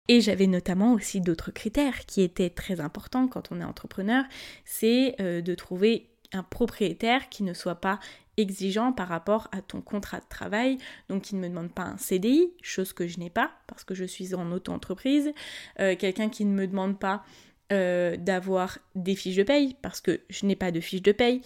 Et 0.09 0.21
j'avais 0.21 0.47
notamment 0.47 0.93
aussi 0.93 1.19
d'autres 1.19 1.51
critères 1.51 2.05
qui 2.05 2.21
étaient 2.21 2.49
très 2.49 2.79
importants 2.79 3.27
quand 3.27 3.51
on 3.51 3.59
est 3.59 3.65
entrepreneur, 3.65 4.23
c'est 4.63 5.17
de 5.19 5.53
trouver 5.53 6.07
un 6.31 6.43
propriétaire 6.43 7.27
qui 7.27 7.43
ne 7.43 7.53
soit 7.53 7.81
pas 7.81 7.99
exigeant 8.37 8.93
par 8.93 9.09
rapport 9.09 9.49
à 9.51 9.61
ton 9.61 9.81
contrat 9.81 10.21
de 10.21 10.25
travail, 10.29 10.77
donc 11.09 11.23
qui 11.23 11.35
ne 11.35 11.41
me 11.41 11.49
demande 11.49 11.73
pas 11.73 11.83
un 11.83 11.97
CDI, 11.97 12.53
chose 12.61 12.93
que 12.93 13.05
je 13.05 13.19
n'ai 13.19 13.29
pas 13.29 13.51
parce 13.67 13.83
que 13.83 13.95
je 13.95 14.05
suis 14.05 14.33
en 14.33 14.49
auto-entreprise, 14.53 15.33
quelqu'un 15.75 16.29
qui 16.29 16.45
ne 16.45 16.53
me 16.53 16.67
demande 16.67 16.97
pas 16.97 17.25
euh, 17.71 18.15
d'avoir 18.17 18.79
des 18.95 19.15
fiches 19.15 19.36
de 19.36 19.43
paye 19.43 19.75
parce 19.81 20.01
que 20.01 20.21
je 20.29 20.45
n'ai 20.45 20.55
pas 20.55 20.71
de 20.71 20.79
fiches 20.79 21.01
de 21.01 21.12
paye. 21.12 21.41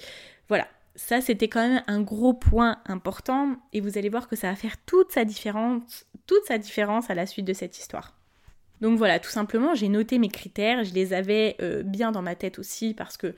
Voilà, 0.49 0.67
ça 0.95 1.21
c'était 1.21 1.47
quand 1.47 1.67
même 1.67 1.83
un 1.87 2.01
gros 2.01 2.33
point 2.33 2.77
important 2.85 3.55
et 3.73 3.81
vous 3.81 3.97
allez 3.97 4.09
voir 4.09 4.27
que 4.27 4.35
ça 4.35 4.49
va 4.49 4.55
faire 4.55 4.77
toute 4.85 5.11
sa 5.11 5.25
différence, 5.25 6.05
toute 6.27 6.45
sa 6.45 6.57
différence 6.57 7.09
à 7.09 7.15
la 7.15 7.25
suite 7.25 7.45
de 7.45 7.53
cette 7.53 7.77
histoire. 7.77 8.15
Donc 8.81 8.97
voilà, 8.97 9.19
tout 9.19 9.29
simplement, 9.29 9.75
j'ai 9.75 9.89
noté 9.89 10.17
mes 10.17 10.29
critères, 10.29 10.83
je 10.83 10.93
les 10.93 11.13
avais 11.13 11.55
euh, 11.61 11.83
bien 11.83 12.11
dans 12.11 12.23
ma 12.23 12.35
tête 12.35 12.57
aussi 12.59 12.93
parce 12.93 13.15
que 13.15 13.35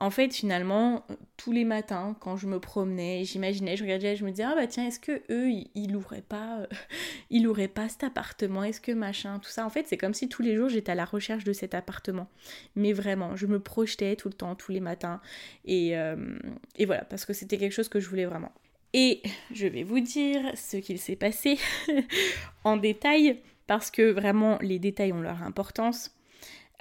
en 0.00 0.10
fait, 0.10 0.32
finalement, 0.32 1.04
tous 1.36 1.50
les 1.50 1.64
matins, 1.64 2.16
quand 2.20 2.36
je 2.36 2.46
me 2.46 2.60
promenais, 2.60 3.24
j'imaginais, 3.24 3.76
je 3.76 3.82
regardais, 3.82 4.14
je 4.14 4.24
me 4.24 4.30
disais, 4.30 4.44
ah 4.44 4.54
bah 4.54 4.68
tiens, 4.68 4.86
est-ce 4.86 5.00
que 5.00 5.22
eux, 5.28 5.50
ils 5.74 5.92
loueraient 5.92 6.22
pas, 6.22 6.68
ils 7.30 7.48
pas 7.68 7.88
cet 7.88 8.04
appartement, 8.04 8.62
est-ce 8.62 8.80
que 8.80 8.92
machin, 8.92 9.40
tout 9.40 9.50
ça. 9.50 9.66
En 9.66 9.70
fait, 9.70 9.88
c'est 9.88 9.96
comme 9.96 10.14
si 10.14 10.28
tous 10.28 10.42
les 10.42 10.54
jours, 10.54 10.68
j'étais 10.68 10.92
à 10.92 10.94
la 10.94 11.04
recherche 11.04 11.42
de 11.42 11.52
cet 11.52 11.74
appartement. 11.74 12.28
Mais 12.76 12.92
vraiment, 12.92 13.34
je 13.34 13.46
me 13.46 13.58
projetais 13.58 14.14
tout 14.14 14.28
le 14.28 14.34
temps, 14.34 14.54
tous 14.54 14.70
les 14.70 14.80
matins. 14.80 15.20
Et, 15.64 15.98
euh, 15.98 16.38
et 16.76 16.86
voilà, 16.86 17.04
parce 17.04 17.24
que 17.24 17.32
c'était 17.32 17.58
quelque 17.58 17.72
chose 17.72 17.88
que 17.88 17.98
je 17.98 18.08
voulais 18.08 18.26
vraiment. 18.26 18.52
Et 18.92 19.20
je 19.52 19.66
vais 19.66 19.82
vous 19.82 20.00
dire 20.00 20.52
ce 20.54 20.76
qu'il 20.76 21.00
s'est 21.00 21.16
passé 21.16 21.58
en 22.64 22.76
détail, 22.76 23.40
parce 23.66 23.90
que 23.90 24.12
vraiment, 24.12 24.58
les 24.62 24.78
détails 24.78 25.12
ont 25.12 25.20
leur 25.20 25.42
importance. 25.42 26.17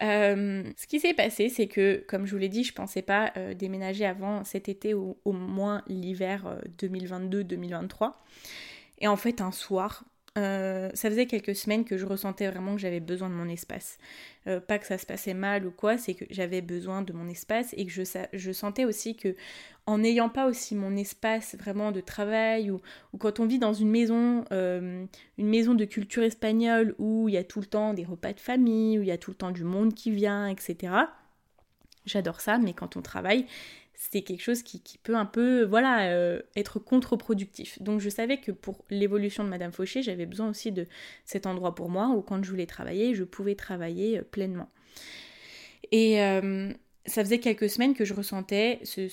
Euh, 0.01 0.63
ce 0.77 0.87
qui 0.87 0.99
s'est 0.99 1.13
passé, 1.13 1.49
c'est 1.49 1.67
que, 1.67 2.03
comme 2.07 2.25
je 2.25 2.31
vous 2.31 2.37
l'ai 2.37 2.49
dit, 2.49 2.63
je 2.63 2.73
pensais 2.73 3.01
pas 3.01 3.31
euh, 3.37 3.53
déménager 3.53 4.05
avant 4.05 4.43
cet 4.43 4.69
été 4.69 4.93
ou 4.93 5.17
au 5.25 5.31
moins 5.31 5.83
l'hiver 5.87 6.59
2022-2023. 6.77 8.03
Euh, 8.03 8.11
Et 8.99 9.07
en 9.07 9.15
fait, 9.17 9.41
un 9.41 9.51
soir, 9.51 10.03
euh, 10.37 10.89
ça 10.93 11.09
faisait 11.09 11.25
quelques 11.25 11.55
semaines 11.55 11.83
que 11.83 11.97
je 11.97 12.05
ressentais 12.05 12.47
vraiment 12.47 12.75
que 12.75 12.81
j'avais 12.81 12.99
besoin 12.99 13.29
de 13.29 13.33
mon 13.33 13.49
espace. 13.49 13.97
Euh, 14.45 14.59
pas 14.59 14.77
que 14.77 14.85
ça 14.85 14.97
se 14.97 15.05
passait 15.05 15.33
mal 15.33 15.65
ou 15.65 15.71
quoi, 15.71 15.97
c'est 15.97 16.13
que 16.13 16.25
j'avais 16.29 16.61
besoin 16.61 17.01
de 17.01 17.11
mon 17.11 17.27
espace 17.27 17.73
et 17.75 17.85
que 17.85 17.91
je, 17.91 18.51
sentais 18.51 18.85
aussi 18.85 19.15
que 19.15 19.35
en 19.87 19.97
n'ayant 19.97 20.29
pas 20.29 20.47
aussi 20.47 20.75
mon 20.75 20.95
espace 20.95 21.55
vraiment 21.55 21.91
de 21.91 22.01
travail 22.01 22.69
ou, 22.69 22.79
quand 23.17 23.39
on 23.39 23.47
vit 23.47 23.57
dans 23.57 23.73
une 23.73 23.89
maison, 23.89 24.45
euh, 24.51 25.05
une 25.37 25.47
maison 25.47 25.73
de 25.73 25.85
culture 25.85 26.23
espagnole 26.23 26.93
où 26.99 27.27
il 27.29 27.33
y 27.33 27.37
a 27.37 27.43
tout 27.43 27.59
le 27.59 27.65
temps 27.65 27.93
des 27.93 28.05
repas 28.05 28.33
de 28.33 28.39
famille, 28.39 28.99
où 28.99 29.01
il 29.01 29.07
y 29.07 29.11
a 29.11 29.17
tout 29.17 29.31
le 29.31 29.37
temps 29.37 29.51
du 29.51 29.63
monde 29.63 29.93
qui 29.93 30.11
vient, 30.11 30.47
etc. 30.47 30.93
J'adore 32.05 32.41
ça, 32.41 32.57
mais 32.57 32.73
quand 32.73 32.95
on 32.95 33.01
travaille, 33.01 33.47
c'est 33.99 34.21
quelque 34.21 34.41
chose 34.41 34.61
qui, 34.61 34.79
peut 35.01 35.15
un 35.15 35.25
peu 35.25 35.63
voilà 35.63 36.11
euh, 36.11 36.39
être 36.55 36.77
contre-productif. 36.77 37.81
Donc 37.81 37.99
je 37.99 38.09
savais 38.09 38.39
que 38.39 38.51
pour 38.51 38.85
l'évolution 38.91 39.43
de 39.43 39.49
Madame 39.49 39.71
Fauché, 39.71 40.03
j'avais 40.03 40.27
besoin 40.27 40.49
aussi 40.49 40.71
de 40.71 40.87
cet 41.25 41.47
endroit 41.47 41.73
pour 41.73 41.89
moi 41.89 42.09
où 42.09 42.21
quand 42.21 42.41
je 42.43 42.49
voulais 42.49 42.67
travailler, 42.67 43.15
je 43.15 43.23
pouvais 43.23 43.55
travailler 43.55 44.19
euh, 44.19 44.21
pleinement. 44.21 44.69
Et 45.91 46.21
euh, 46.21 46.71
ça 47.07 47.23
faisait 47.23 47.39
quelques 47.39 47.69
semaines 47.69 47.95
que 47.95 48.05
je 48.05 48.13
ressentais 48.13 48.79
ce, 48.83 49.07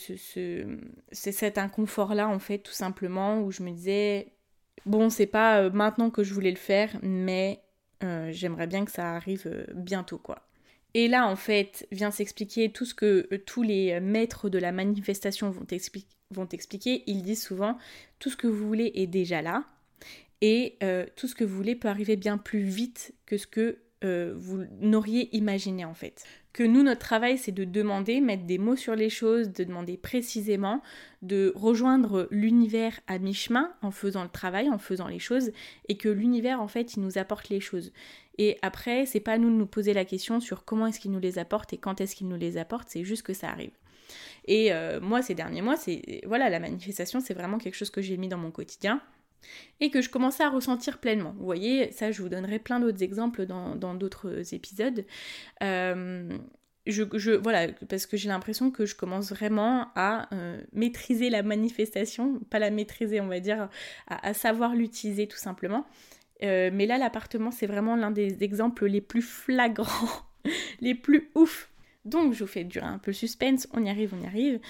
cet 1.13 1.57
inconfort-là 1.57 2.29
en 2.29 2.39
fait 2.39 2.59
tout 2.59 2.73
simplement 2.73 3.41
où 3.41 3.53
je 3.53 3.63
me 3.63 3.71
disais 3.71 4.33
bon 4.85 5.09
c'est 5.09 5.27
pas 5.27 5.71
maintenant 5.71 6.11
que 6.11 6.25
je 6.25 6.35
voulais 6.35 6.51
le 6.51 6.57
faire 6.57 6.91
mais 7.03 7.61
j'aimerais 8.31 8.67
bien 8.67 8.85
que 8.85 8.91
ça 8.91 9.15
arrive 9.15 9.67
bientôt 9.75 10.19
quoi. 10.19 10.45
Et 10.95 11.09
là, 11.09 11.27
en 11.27 11.37
fait, 11.37 11.87
vient 11.91 12.11
s'expliquer 12.11 12.71
tout 12.71 12.85
ce 12.85 12.95
que 12.95 13.29
euh, 13.33 13.39
tous 13.45 13.63
les 13.63 14.01
maîtres 14.01 14.49
de 14.49 14.59
la 14.59 14.73
manifestation 14.73 15.51
vont, 15.51 15.67
expliquer. 16.51 17.03
Ils 17.07 17.23
disent 17.23 17.43
souvent, 17.43 17.79
tout 18.19 18.31
ce 18.31 18.37
que 18.37 18.47
vous 18.47 18.67
voulez 18.67 18.93
est 18.95 19.07
déjà 19.07 19.43
là, 19.43 19.65
et 20.41 20.77
euh, 20.83 21.07
tout 21.17 21.27
ce 21.27 21.35
que 21.35 21.45
vous 21.45 21.57
voulez 21.57 21.75
peut 21.75 21.89
arriver 21.89 22.17
bien 22.17 22.39
plus 22.39 22.65
vite 22.65 23.15
que 23.27 23.39
ce 23.39 23.47
que 23.47 23.79
euh, 24.05 24.35
vous 24.37 24.65
n'auriez 24.81 25.35
imaginé 25.35 25.85
en 25.85 25.95
fait. 25.95 26.25
Que 26.53 26.63
nous, 26.63 26.83
notre 26.83 27.01
travail, 27.01 27.39
c'est 27.39 27.53
de 27.53 27.65
demander, 27.65 28.21
mettre 28.21 28.45
des 28.45 28.59
mots 28.59 28.77
sur 28.77 28.95
les 28.95 29.09
choses, 29.09 29.51
de 29.51 29.65
demander 29.65 29.97
précisément, 29.97 30.83
de 31.23 31.53
rejoindre 31.57 32.29
l'univers 32.31 33.01
à 33.07 33.19
mi-chemin 33.19 33.73
en 33.81 33.91
faisant 33.91 34.23
le 34.23 34.29
travail, 34.29 34.69
en 34.69 34.79
faisant 34.79 35.09
les 35.09 35.19
choses, 35.19 35.51
et 35.89 35.97
que 35.97 36.11
l'univers, 36.11 36.61
en 36.61 36.69
fait, 36.69 36.95
il 36.95 37.01
nous 37.01 37.17
apporte 37.17 37.49
les 37.49 37.61
choses. 37.61 37.93
Et 38.39 38.59
après, 38.63 39.07
c'est 39.07 39.21
pas 39.21 39.33
à 39.33 39.39
nous 39.39 39.51
de 39.51 39.55
nous 39.55 39.67
poser 39.67 39.93
la 39.93 40.05
question 40.05 40.41
sur 40.41 40.65
comment 40.65 40.87
est-ce 40.87 41.01
qu'il 41.01 41.11
nous 41.11 41.21
les 41.21 41.39
apporte 41.39 41.73
et 41.73 41.79
quand 41.79 42.01
est-ce 42.01 42.17
qu'il 42.17 42.29
nous 42.29 42.37
les 42.37 42.57
apporte, 42.57 42.89
c'est 42.89 43.05
juste 43.05 43.23
que 43.23 43.33
ça 43.33 43.49
arrive. 43.49 43.73
Et 44.47 44.73
euh, 44.73 45.01
moi, 45.01 45.23
ces 45.23 45.35
derniers 45.35 45.63
mois, 45.63 45.77
c'est 45.77 46.21
voilà, 46.27 46.51
la 46.51 46.61
manifestation, 46.61 47.21
c'est 47.21 47.35
vraiment 47.35 47.59
quelque 47.59 47.77
chose 47.77 47.91
que 47.91 48.03
j'ai 48.03 48.17
mis 48.17 48.29
dans 48.29 48.39
mon 48.39 48.51
quotidien 48.51 49.01
et 49.81 49.91
que 49.91 50.01
je 50.01 50.09
commençais 50.09 50.43
à 50.43 50.51
ressentir 50.51 50.99
pleinement. 50.99 51.35
Vous 51.39 51.45
voyez, 51.45 51.93
ça 51.93 52.11
je 52.11 52.23
vous 52.23 52.29
donnerai 52.29 52.59
plein 52.59 52.81
d'autres 52.81 53.03
exemples 53.03 53.47
dans 53.47 53.95
d'autres 53.95 54.55
épisodes. 54.55 55.05
Euh, 55.63 56.39
je, 56.87 57.33
voilà, 57.37 57.69
parce 57.89 58.07
que 58.07 58.17
j'ai 58.17 58.29
l'impression 58.29 58.71
que 58.71 58.85
je 58.85 58.95
commence 58.95 59.31
vraiment 59.31 59.89
à 59.95 60.29
euh, 60.35 60.61
maîtriser 60.73 61.31
la 61.31 61.43
manifestation, 61.43 62.41
pas 62.51 62.59
la 62.59 62.71
maîtriser, 62.71 63.21
on 63.21 63.27
va 63.27 63.41
dire, 63.41 63.69
à, 64.07 64.35
savoir 64.35 64.75
l'utiliser 64.75 65.27
tout 65.27 65.39
simplement. 65.39 65.87
Euh, 66.45 66.71
mais 66.73 66.87
là, 66.87 66.99
l'appartement, 66.99 67.51
c'est 67.51 67.67
vraiment 67.67 67.97
l'un 67.97 68.11
des 68.11 68.43
exemples 68.43 68.87
les 68.87 69.01
plus 69.01 69.23
flagrants, 69.23 70.23
les 70.81 70.95
plus 70.95 71.31
ouf. 71.35 71.71
Donc, 72.05 72.35
je 72.35 72.45
vous 72.45 72.51
fais 72.51 72.65
durer 72.65 72.87
un 72.87 72.99
peu 72.99 73.11
le 73.11 73.17
suspense, 73.17 73.67
on 73.73 73.85
y 73.85 73.89
arrive, 73.89 74.15
on 74.15 74.23
y 74.23 74.27
arrive. 74.27 74.61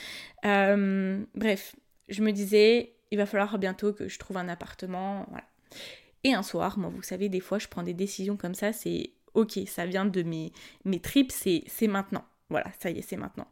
bref, 1.35 1.75
je 2.09 2.23
me 2.23 2.31
disais, 2.31 2.95
il 3.11 3.19
va 3.19 3.26
falloir 3.26 3.59
bientôt 3.59 3.93
que 3.93 4.09
je 4.09 4.19
trouve 4.19 4.37
un 4.37 4.49
appartement. 4.49 5.26
Voilà. 5.31 5.45
Et 6.23 6.33
un 6.33 6.43
soir, 6.43 6.78
moi, 6.78 6.90
vous 6.95 7.02
savez, 7.02 7.28
des 7.28 7.40
fois, 7.40 7.59
je 7.59 7.69
prends 7.69 7.83
des 7.83 7.95
décisions 7.95 8.37
comme 8.37 8.54
ça, 8.54 8.73
c'est 8.73 9.11
ok, 9.35 9.59
ça 9.66 9.85
vient 9.85 10.07
de 10.07 10.23
mes 10.23 11.00
tripes, 11.00 11.33
c'est 11.33 11.88
maintenant. 11.88 12.25
Voilà, 12.50 12.66
ça 12.78 12.90
y 12.90 12.99
est, 12.99 13.02
c'est 13.02 13.16
maintenant. 13.16 13.49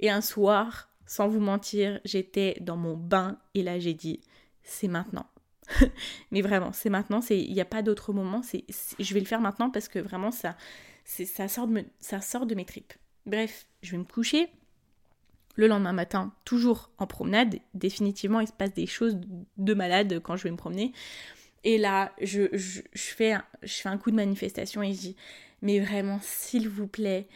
Et 0.00 0.10
un 0.10 0.20
soir, 0.20 0.88
sans 1.06 1.28
vous 1.28 1.40
mentir, 1.40 2.00
j'étais 2.04 2.56
dans 2.60 2.76
mon 2.76 2.96
bain 2.96 3.38
et 3.54 3.62
là, 3.62 3.78
j'ai 3.78 3.94
dit, 3.94 4.20
c'est 4.62 4.88
maintenant. 4.88 5.26
Mais 6.30 6.42
vraiment, 6.42 6.72
c'est 6.72 6.90
maintenant, 6.90 7.20
il 7.30 7.52
n'y 7.52 7.60
a 7.60 7.66
pas 7.66 7.82
d'autre 7.82 8.12
moment, 8.12 8.42
je 8.98 9.14
vais 9.14 9.20
le 9.20 9.26
faire 9.26 9.40
maintenant 9.40 9.70
parce 9.70 9.88
que 9.88 9.98
vraiment, 9.98 10.30
ça, 10.30 10.56
sort 11.48 11.66
de 11.66 11.84
ça 11.98 12.20
sort 12.20 12.46
de 12.46 12.54
mes 12.54 12.64
tripes. 12.64 12.92
Bref, 13.26 13.66
je 13.82 13.92
vais 13.92 13.98
me 13.98 14.04
coucher, 14.04 14.48
le 15.56 15.66
lendemain 15.66 15.92
matin, 15.92 16.32
toujours 16.44 16.90
en 16.98 17.06
promenade, 17.06 17.58
définitivement 17.74 18.40
il 18.40 18.46
se 18.46 18.52
passe 18.52 18.74
des 18.74 18.86
choses 18.86 19.18
de 19.56 19.74
malade 19.74 20.20
quand 20.22 20.36
je 20.36 20.44
vais 20.44 20.50
me 20.50 20.56
promener. 20.56 20.92
Et 21.64 21.78
là, 21.78 22.12
un, 22.20 22.48
je 22.52 22.82
fais 22.94 23.32
un 23.88 23.98
coup 23.98 24.12
de 24.12 24.16
manifestation 24.16 24.82
et 24.82 24.92
je 24.92 24.98
dis, 24.98 25.16
mais 25.62 25.80
vraiment, 25.80 26.20
s'il 26.22 26.68
vous 26.68 26.86
plaît, 26.86 27.26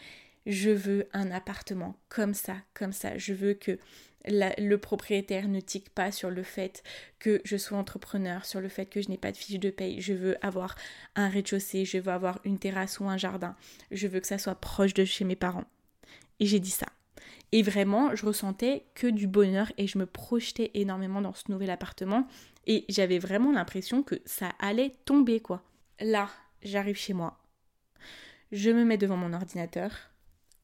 je 0.45 0.69
veux 0.69 1.07
un 1.13 1.31
appartement 1.31 1.97
comme 2.09 2.33
ça, 2.33 2.55
comme 2.73 2.93
ça. 2.93 3.17
Je 3.17 3.33
veux 3.33 3.53
que 3.53 3.77
le 4.25 4.75
propriétaire 4.75 5.47
ne 5.47 5.59
tique 5.59 5.89
pas 5.89 6.11
sur 6.11 6.29
le 6.29 6.43
fait 6.43 6.83
que 7.19 7.41
je 7.43 7.57
sois 7.57 7.77
entrepreneur, 7.77 8.45
sur 8.45 8.61
le 8.61 8.69
fait 8.69 8.85
que 8.85 9.01
je 9.01 9.09
n'ai 9.09 9.17
pas 9.17 9.31
de 9.31 9.37
fiche 9.37 9.59
de 9.59 9.69
paye. 9.69 10.01
Je 10.01 10.13
veux 10.13 10.37
avoir 10.45 10.75
un 11.15 11.29
rez-de-chaussée, 11.29 11.85
je 11.85 11.97
veux 11.97 12.11
avoir 12.11 12.39
une 12.43 12.59
terrasse 12.59 12.99
ou 12.99 13.05
un 13.05 13.17
jardin. 13.17 13.55
Je 13.91 14.07
veux 14.07 14.19
que 14.19 14.27
ça 14.27 14.37
soit 14.37 14.55
proche 14.55 14.93
de 14.93 15.05
chez 15.05 15.25
mes 15.25 15.35
parents. 15.35 15.65
Et 16.39 16.45
j'ai 16.45 16.59
dit 16.59 16.71
ça. 16.71 16.87
Et 17.51 17.63
vraiment, 17.63 18.15
je 18.15 18.25
ressentais 18.25 18.85
que 18.95 19.07
du 19.07 19.27
bonheur 19.27 19.71
et 19.77 19.87
je 19.87 19.97
me 19.97 20.05
projetais 20.05 20.71
énormément 20.73 21.21
dans 21.21 21.33
ce 21.33 21.51
nouvel 21.51 21.69
appartement. 21.69 22.27
Et 22.65 22.85
j'avais 22.87 23.19
vraiment 23.19 23.51
l'impression 23.51 24.03
que 24.03 24.15
ça 24.25 24.51
allait 24.59 24.93
tomber, 25.05 25.39
quoi. 25.39 25.63
Là, 25.99 26.29
j'arrive 26.63 26.95
chez 26.97 27.13
moi. 27.13 27.37
Je 28.51 28.69
me 28.69 28.85
mets 28.85 28.97
devant 28.97 29.17
mon 29.17 29.33
ordinateur. 29.33 29.91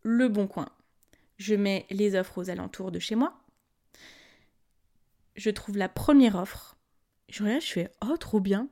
Le 0.03 0.29
bon 0.29 0.47
coin. 0.47 0.69
Je 1.37 1.55
mets 1.55 1.85
les 1.89 2.15
offres 2.15 2.37
aux 2.37 2.49
alentours 2.49 2.91
de 2.91 2.99
chez 2.99 3.15
moi. 3.15 3.37
Je 5.37 5.49
trouve 5.49 5.77
la 5.77 5.89
première 5.89 6.35
offre. 6.35 6.77
Je 7.29 7.43
regarde, 7.43 7.61
je 7.61 7.71
fais 7.71 7.91
Oh, 8.05 8.17
trop 8.17 8.39
bien. 8.39 8.67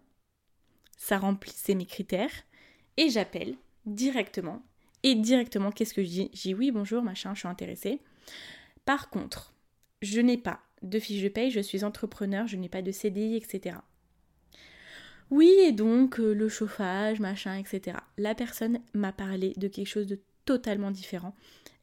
Ça 0.97 1.17
remplissait 1.17 1.75
mes 1.75 1.85
critères. 1.85 2.31
Et 2.97 3.09
j'appelle 3.09 3.55
directement 3.85 4.63
et 5.05 5.13
directement, 5.13 5.71
qu'est-ce 5.71 5.93
que 5.93 6.03
je 6.03 6.09
dis? 6.09 6.29
Dis 6.29 6.55
oui, 6.55 6.71
bonjour, 6.71 7.03
machin, 7.03 7.35
je 7.35 7.39
suis 7.41 7.47
intéressée. 7.47 8.01
Par 8.85 9.11
contre, 9.11 9.53
je 10.01 10.19
n'ai 10.19 10.37
pas 10.37 10.61
de 10.81 10.99
fiche 10.99 11.21
de 11.21 11.29
paye, 11.29 11.51
je 11.51 11.59
suis 11.59 11.83
entrepreneur, 11.83 12.47
je 12.47 12.57
n'ai 12.57 12.69
pas 12.69 12.81
de 12.81 12.91
CDI, 12.91 13.35
etc. 13.35 13.77
Oui, 15.29 15.53
et 15.61 15.73
donc 15.73 16.19
euh, 16.19 16.33
le 16.33 16.49
chauffage, 16.49 17.19
machin, 17.19 17.55
etc. 17.55 17.97
La 18.17 18.33
personne 18.33 18.79
m'a 18.95 19.11
parlé 19.11 19.53
de 19.57 19.67
quelque 19.67 19.87
chose 19.87 20.07
de 20.07 20.19
totalement 20.43 20.89
différent. 20.89 21.35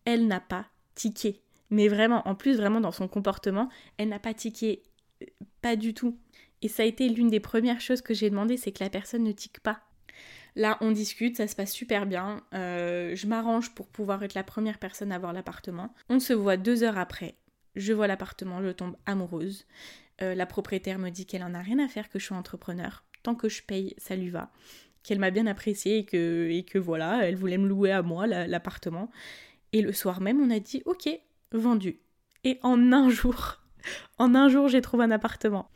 Elle 0.05 0.27
n'a 0.27 0.41
pas 0.41 0.67
tiqué. 0.97 1.42
Mais 1.73 1.89
vraiment, 1.89 2.29
en 2.29 2.35
plus, 2.35 2.59
vraiment 2.59 2.83
dans 2.83 2.93
son 2.93 3.09
comportement, 3.09 3.71
elle 3.97 4.11
n'a 4.11 4.19
pas 4.19 4.35
tiqué. 4.35 4.83
Euh, 5.23 5.27
pas 5.63 5.75
du 5.75 5.95
tout. 5.95 6.19
Et 6.61 6.69
ça 6.69 6.83
a 6.83 6.87
été 6.87 7.09
l'une 7.09 7.31
des 7.31 7.41
premières 7.41 7.81
choses 7.81 8.03
que 8.03 8.13
j'ai 8.13 8.29
demandé, 8.29 8.59
c'est 8.59 8.73
que 8.73 8.85
la 8.85 8.91
personne 8.91 9.25
ne 9.25 9.33
tique 9.33 9.59
pas. 9.61 9.81
Là, 10.55 10.77
on 10.83 10.91
discute, 10.91 11.39
ça 11.39 11.49
se 11.49 11.57
passe 11.57 11.73
super 11.73 12.05
bien. 12.05 12.43
Euh, 12.53 13.17
je 13.17 13.27
m'arrange 13.27 13.75
pour 13.75 13.89
pouvoir 13.89 14.23
être 14.23 14.35
la 14.35 14.45
première 14.45 14.79
personne 14.79 15.13
à 15.13 15.19
voir 15.19 15.33
l'appartement. 15.33 15.95
On 16.11 16.21
se 16.21 16.35
voit 16.35 16.59
deux 16.59 16.85
heures 16.85 16.99
après. 16.99 17.37
Je 17.75 17.95
vois 17.95 18.07
l'appartement, 18.07 18.63
je 18.63 18.69
tombe 18.69 18.97
amoureuse. 19.07 19.67
Euh, 20.21 20.35
la 20.35 20.45
propriétaire 20.45 20.99
me 20.99 21.09
dit 21.09 21.25
qu'elle 21.25 21.43
en 21.43 21.55
a 21.55 21.61
rien 21.61 21.79
à 21.79 21.89
faire 21.89 22.11
que 22.11 22.19
je 22.19 22.27
sois 22.27 22.37
entrepreneur. 22.37 23.03
Tant 23.23 23.35
que 23.35 23.49
je 23.49 23.63
paye, 23.63 23.95
ça 23.97 24.15
lui 24.15 24.29
va. 24.29 24.53
Qu'elle 25.03 25.21
m'a 25.21 25.31
bien 25.31 25.47
apprécié 25.47 25.99
et 25.99 26.05
que, 26.05 26.51
et 26.51 26.65
que 26.65 26.79
voilà, 26.79 27.27
elle 27.27 27.37
voulait 27.37 27.57
me 27.57 27.67
louer 27.67 27.93
à 27.93 28.03
moi 28.03 28.27
l'appartement. 28.27 29.11
Et 29.73 29.81
le 29.81 29.95
soir 29.95 30.21
même, 30.21 30.39
on 30.39 30.51
a 30.51 30.61
dit 30.61 30.83
ok, 30.85 31.09
vendu. 31.53 32.01
Et 32.45 32.59
en 32.63 32.93
un 32.93 33.09
jour, 33.09 33.59
en 34.19 34.35
un 34.35 34.49
jour, 34.49 34.69
j'ai 34.69 34.81
trouvé 34.81 35.05
un 35.05 35.11
appartement. 35.11 35.71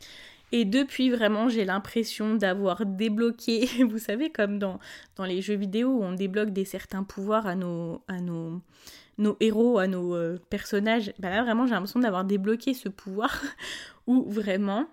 Et 0.53 0.63
depuis, 0.63 1.09
vraiment, 1.09 1.49
j'ai 1.49 1.65
l'impression 1.65 2.35
d'avoir 2.35 2.85
débloqué, 2.85 3.67
vous 3.89 3.97
savez, 3.97 4.31
comme 4.31 4.59
dans, 4.59 4.79
dans 5.15 5.25
les 5.25 5.41
jeux 5.41 5.55
vidéo 5.55 5.89
où 5.89 6.03
on 6.03 6.13
débloque 6.13 6.51
des 6.51 6.65
certains 6.65 7.03
pouvoirs 7.03 7.47
à 7.47 7.55
nos, 7.55 8.01
à 8.07 8.21
nos, 8.21 8.61
nos 9.17 9.35
héros, 9.39 9.77
à 9.77 9.87
nos 9.87 10.15
euh, 10.15 10.39
personnages, 10.49 11.13
bah 11.19 11.29
là 11.29 11.43
vraiment 11.43 11.65
j'ai 11.65 11.73
l'impression 11.73 11.99
d'avoir 11.99 12.23
débloqué 12.23 12.73
ce 12.73 12.87
pouvoir 12.87 13.43
où 14.07 14.29
vraiment 14.29 14.87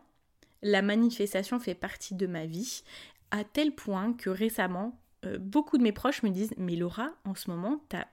la 0.62 0.82
manifestation 0.82 1.60
fait 1.60 1.74
partie 1.74 2.14
de 2.14 2.26
ma 2.26 2.46
vie, 2.46 2.82
à 3.30 3.44
tel 3.44 3.72
point 3.72 4.14
que 4.14 4.30
récemment, 4.30 4.98
euh, 5.26 5.38
beaucoup 5.38 5.78
de 5.78 5.82
mes 5.82 5.92
proches 5.92 6.22
me 6.22 6.30
disent 6.30 6.54
Mais 6.56 6.74
Laura, 6.74 7.10
en 7.24 7.34
ce 7.34 7.50
moment, 7.50 7.84
t'as 7.88 8.06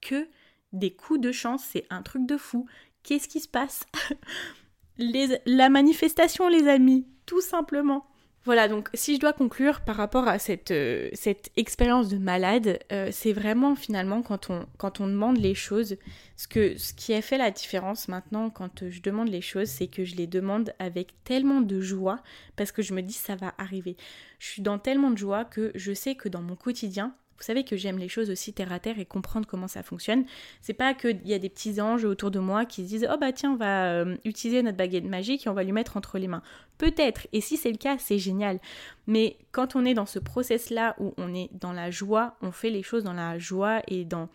que 0.00 0.28
des 0.74 0.92
coups 0.92 1.20
de 1.20 1.32
chance, 1.32 1.64
c'est 1.70 1.86
un 1.90 2.02
truc 2.02 2.26
de 2.26 2.36
fou. 2.36 2.66
Qu'est-ce 3.02 3.28
qui 3.28 3.40
se 3.40 3.48
passe 3.48 3.86
les, 4.98 5.38
La 5.46 5.68
manifestation, 5.68 6.48
les 6.48 6.68
amis, 6.68 7.06
tout 7.26 7.40
simplement. 7.40 8.06
Voilà, 8.44 8.68
donc 8.68 8.90
si 8.92 9.14
je 9.14 9.20
dois 9.20 9.32
conclure 9.32 9.80
par 9.80 9.96
rapport 9.96 10.28
à 10.28 10.38
cette, 10.38 10.70
euh, 10.70 11.08
cette 11.14 11.50
expérience 11.56 12.10
de 12.10 12.18
malade, 12.18 12.78
euh, 12.92 13.08
c'est 13.10 13.32
vraiment 13.32 13.74
finalement 13.74 14.20
quand 14.20 14.50
on, 14.50 14.66
quand 14.76 15.00
on 15.00 15.06
demande 15.06 15.38
les 15.38 15.54
choses, 15.54 15.96
ce, 16.36 16.46
que, 16.46 16.76
ce 16.76 16.92
qui 16.92 17.14
a 17.14 17.22
fait 17.22 17.38
la 17.38 17.50
différence 17.50 18.06
maintenant 18.06 18.50
quand 18.50 18.90
je 18.90 19.00
demande 19.00 19.28
les 19.28 19.40
choses, 19.40 19.68
c'est 19.68 19.86
que 19.86 20.04
je 20.04 20.16
les 20.16 20.26
demande 20.26 20.74
avec 20.78 21.14
tellement 21.24 21.62
de 21.62 21.80
joie 21.80 22.18
parce 22.54 22.70
que 22.70 22.82
je 22.82 22.92
me 22.92 23.00
dis 23.00 23.14
ça 23.14 23.34
va 23.34 23.54
arriver. 23.56 23.96
Je 24.38 24.48
suis 24.48 24.62
dans 24.62 24.78
tellement 24.78 25.10
de 25.10 25.16
joie 25.16 25.46
que 25.46 25.72
je 25.74 25.94
sais 25.94 26.14
que 26.14 26.28
dans 26.28 26.42
mon 26.42 26.54
quotidien, 26.54 27.14
vous 27.36 27.42
savez 27.42 27.64
que 27.64 27.76
j'aime 27.76 27.98
les 27.98 28.08
choses 28.08 28.30
aussi 28.30 28.52
terre 28.52 28.72
à 28.72 28.78
terre 28.78 28.98
et 28.98 29.04
comprendre 29.04 29.46
comment 29.46 29.68
ça 29.68 29.82
fonctionne. 29.82 30.24
C'est 30.60 30.74
pas 30.74 30.94
qu'il 30.94 31.26
y 31.26 31.34
a 31.34 31.38
des 31.38 31.48
petits 31.48 31.80
anges 31.80 32.04
autour 32.04 32.30
de 32.30 32.38
moi 32.38 32.64
qui 32.64 32.84
se 32.84 32.88
disent 32.88 33.08
Oh 33.12 33.16
bah 33.20 33.32
tiens, 33.32 33.52
on 33.52 33.56
va 33.56 33.92
euh, 33.92 34.16
utiliser 34.24 34.62
notre 34.62 34.76
baguette 34.76 35.04
magique 35.04 35.46
et 35.46 35.50
on 35.50 35.54
va 35.54 35.64
lui 35.64 35.72
mettre 35.72 35.96
entre 35.96 36.18
les 36.18 36.28
mains. 36.28 36.42
Peut-être, 36.78 37.26
et 37.32 37.40
si 37.40 37.56
c'est 37.56 37.70
le 37.70 37.76
cas, 37.76 37.98
c'est 37.98 38.18
génial. 38.18 38.60
Mais 39.06 39.36
quand 39.52 39.76
on 39.76 39.84
est 39.84 39.94
dans 39.94 40.06
ce 40.06 40.18
process-là 40.18 40.96
où 40.98 41.14
on 41.16 41.34
est 41.34 41.50
dans 41.52 41.72
la 41.72 41.90
joie, 41.90 42.36
on 42.42 42.52
fait 42.52 42.70
les 42.70 42.82
choses 42.82 43.04
dans 43.04 43.12
la 43.12 43.38
joie 43.38 43.82
et 43.88 44.04
dans, 44.04 44.28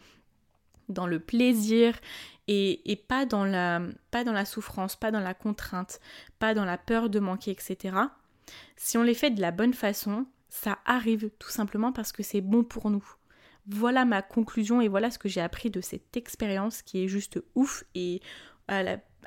dans 0.88 1.08
le 1.08 1.20
plaisir 1.20 1.96
et, 2.52 3.04
pas, 3.08 3.26
dans 3.26 3.46
la, 3.46 3.82
pas 4.10 4.24
dans 4.24 4.34
la 4.34 4.46
souffrance, 4.46 4.96
pas 4.96 5.12
dans 5.12 5.20
la 5.20 5.36
contrainte, 5.36 6.00
pas 6.40 6.56
dans 6.56 6.66
la 6.66 6.80
peur 6.80 7.10
de 7.10 7.20
manquer, 7.20 7.52
etc. 7.52 7.96
Si 8.76 8.98
on 8.98 9.04
les 9.04 9.14
fait 9.14 9.30
de 9.30 9.42
la 9.42 9.52
bonne 9.52 9.76
façon, 9.76 10.26
ça 10.50 10.80
arrive 10.86 11.30
tout 11.40 11.50
simplement 11.50 11.92
parce 11.92 12.12
que 12.12 12.24
c'est 12.24 12.42
bon 12.42 12.64
pour 12.64 12.90
nous. 12.90 13.06
Voilà 13.68 14.04
ma 14.04 14.22
conclusion 14.22 14.82
et 14.82 14.88
voilà 14.88 15.12
ce 15.12 15.20
que 15.20 15.30
j'ai 15.30 15.42
appris 15.42 15.70
de 15.70 15.82
cette 15.82 16.18
expérience 16.18 16.82
qui 16.82 17.04
est 17.04 17.08
juste 17.08 17.40
ouf 17.56 17.84
et 17.94 18.22
à, 18.68 18.84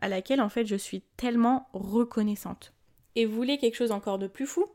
laquelle 0.09 0.41
en 0.41 0.49
fait 0.49 0.67
je 0.67 0.77
suis 0.77 1.03
tellement 1.17 1.69
reconnaissante. 1.73 2.73
Et 3.15 3.25
vous 3.25 3.37
voulez 3.37 3.59
quelque 3.59 3.77
chose 3.77 3.93
encore 3.93 4.19
de 4.19 4.27
plus 4.27 4.47
fou? 4.47 4.67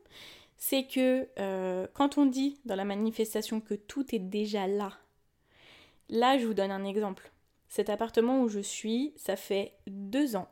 C'est 0.56 0.86
que 0.86 1.28
euh, 1.38 1.86
quand 1.92 2.18
on 2.18 2.26
dit 2.26 2.60
dans 2.64 2.76
la 2.76 2.84
manifestation 2.84 3.60
que 3.60 3.74
tout 3.74 4.14
est 4.14 4.18
déjà 4.18 4.66
là, 4.66 4.92
là 6.08 6.38
je 6.38 6.46
vous 6.46 6.54
donne 6.54 6.70
un 6.70 6.84
exemple. 6.84 7.30
Cet 7.68 7.90
appartement 7.90 8.40
où 8.40 8.48
je 8.48 8.60
suis, 8.60 9.12
ça 9.16 9.36
fait 9.36 9.74
deux 9.86 10.36
ans. 10.36 10.48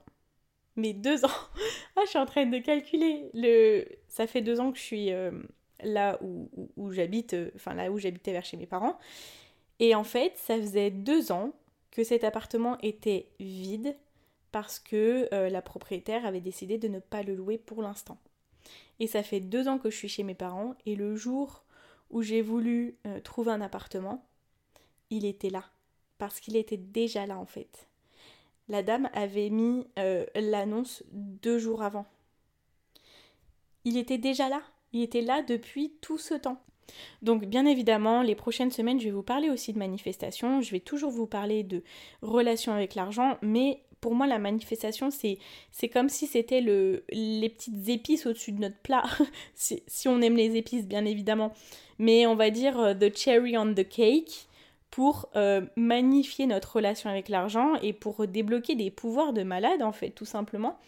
Mais 0.76 0.92
deux 0.92 1.24
ans 1.24 1.30
Ah, 1.96 2.02
je 2.04 2.10
suis 2.10 2.18
en 2.18 2.26
train 2.26 2.44
de 2.44 2.58
calculer. 2.58 3.30
Le... 3.32 3.86
Ça 4.08 4.26
fait 4.26 4.42
deux 4.42 4.60
ans 4.60 4.70
que 4.70 4.78
je 4.78 4.82
suis 4.82 5.12
euh, 5.12 5.30
là 5.83 6.18
où, 6.23 6.92
j'habite, 6.92 7.35
euh, 7.35 7.50
enfin 7.56 7.75
là 7.75 7.90
où 7.90 7.99
j'habitais 7.99 8.33
vers 8.33 8.45
chez 8.45 8.56
mes 8.56 8.66
parents. 8.66 8.99
Et 9.78 9.95
en 9.95 10.04
fait, 10.04 10.33
ça 10.37 10.56
faisait 10.56 10.90
deux 10.90 11.33
ans 11.33 11.52
que 11.90 12.04
cet 12.04 12.25
appartement 12.25 12.78
était 12.80 13.28
vide 13.40 13.97
parce 14.52 14.78
que 14.78 15.28
euh, 15.33 15.50
la 15.50 15.62
propriétaire 15.62 16.25
avait 16.25 16.41
décidé 16.41 16.78
de 16.78 16.89
ne 16.89 16.99
pas 16.99 17.23
le 17.23 17.34
louer 17.34 17.58
pour 17.58 17.82
l'instant. 17.82 18.19
Et 19.00 19.06
ça 19.06 19.23
fait 19.23 19.41
deux 19.41 19.69
ans 19.69 19.78
que 19.78 19.91
je 19.91 19.97
suis 19.97 20.08
chez 20.08 20.23
mes 20.23 20.34
parents 20.34 20.75
et 20.86 20.97
le 20.97 21.15
jour 21.15 21.65
où 22.10 22.23
j'ai 22.23 22.41
voulu 22.41 22.97
euh, 23.06 23.21
trouver 23.21 23.52
un 23.52 23.60
appartement, 23.60 24.25
il 25.10 25.25
était 25.25 25.50
là. 25.50 25.65
Parce 26.19 26.41
qu'il 26.41 26.56
était 26.56 26.78
déjà 26.78 27.26
là 27.26 27.39
en 27.39 27.47
fait. 27.47 27.89
La 28.69 28.82
dame 28.82 29.08
avait 29.12 29.50
mis 29.50 29.86
l'annonce 30.34 31.04
deux 31.12 31.58
jours 31.58 31.82
avant. 31.82 32.06
Il 33.84 33.97
était 33.97 34.19
déjà 34.19 34.49
là. 34.49 34.62
Il 34.92 35.02
était 35.02 35.20
là 35.20 35.42
depuis 35.42 35.92
tout 36.00 36.18
ce 36.18 36.34
temps. 36.34 36.60
Donc 37.22 37.44
bien 37.44 37.66
évidemment, 37.66 38.22
les 38.22 38.34
prochaines 38.34 38.70
semaines, 38.70 39.00
je 39.00 39.06
vais 39.06 39.10
vous 39.10 39.22
parler 39.22 39.50
aussi 39.50 39.72
de 39.72 39.78
manifestation, 39.78 40.60
je 40.60 40.70
vais 40.70 40.80
toujours 40.80 41.10
vous 41.10 41.26
parler 41.26 41.62
de 41.62 41.82
relations 42.22 42.72
avec 42.72 42.94
l'argent, 42.94 43.38
mais 43.42 43.82
pour 44.00 44.14
moi 44.14 44.26
la 44.26 44.38
manifestation 44.38 45.08
c'est 45.10 45.88
comme 45.88 46.08
si 46.08 46.26
c'était 46.26 46.60
le 46.60 47.04
les 47.10 47.49
petites 47.49 47.88
épices 47.88 48.26
au-dessus 48.26 48.52
de 48.52 48.60
notre 48.60 48.78
plat. 48.78 49.04
Si, 49.54 50.08
on 50.08 50.20
aime 50.20 50.36
les 50.36 50.56
épices 50.56 50.86
bien 50.86 51.04
évidemment. 51.04 51.52
Mais 51.99 52.26
on 52.26 52.34
va 52.36 52.50
dire 52.50 52.78
euh, 52.78 52.94
the 52.94 53.16
cherry 53.16 53.56
on 53.56 53.75
the 53.75 53.88
cake 53.88 54.46
pour 54.90 55.28
euh, 55.34 55.62
magnifier 55.76 56.46
notre 56.46 56.76
relation 56.76 57.10
avec 57.10 57.28
l'argent 57.28 57.75
et 57.82 57.92
pour 57.92 58.26
débloquer 58.26 58.76
des 58.76 58.90
pouvoirs 58.90 59.32
de 59.32 59.42
malade 59.42 59.82
en 59.82 59.92
fait 59.92 60.10
tout 60.10 60.25
simplement. 60.25 60.78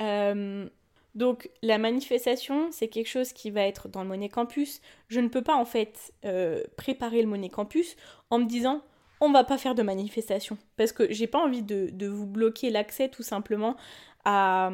Euh, 0.00 0.68
donc 1.14 1.48
la 1.62 1.78
manifestation, 1.78 2.68
c'est 2.72 2.88
quelque 2.88 3.08
chose 3.08 3.32
qui 3.32 3.50
va 3.50 3.62
être 3.62 3.88
dans 3.88 4.02
le 4.02 4.08
Monnaie 4.08 4.28
Campus. 4.28 4.80
Je 5.08 5.20
ne 5.20 5.28
peux 5.28 5.42
pas 5.42 5.54
en 5.54 5.64
fait 5.64 6.12
euh, 6.24 6.62
préparer 6.76 7.22
le 7.22 7.28
Monnaie 7.28 7.50
Campus 7.50 7.96
en 8.30 8.38
me 8.38 8.46
disant 8.46 8.82
on 9.20 9.30
va 9.30 9.44
pas 9.44 9.58
faire 9.58 9.76
de 9.76 9.82
manifestation 9.82 10.58
parce 10.76 10.92
que 10.92 11.12
j'ai 11.12 11.28
pas 11.28 11.38
envie 11.38 11.62
de, 11.62 12.06
vous 12.06 12.26
bloquer 12.26 12.70
l'accès 12.70 13.08
tout 13.08 13.22
simplement 13.22 13.76
à, 14.24 14.70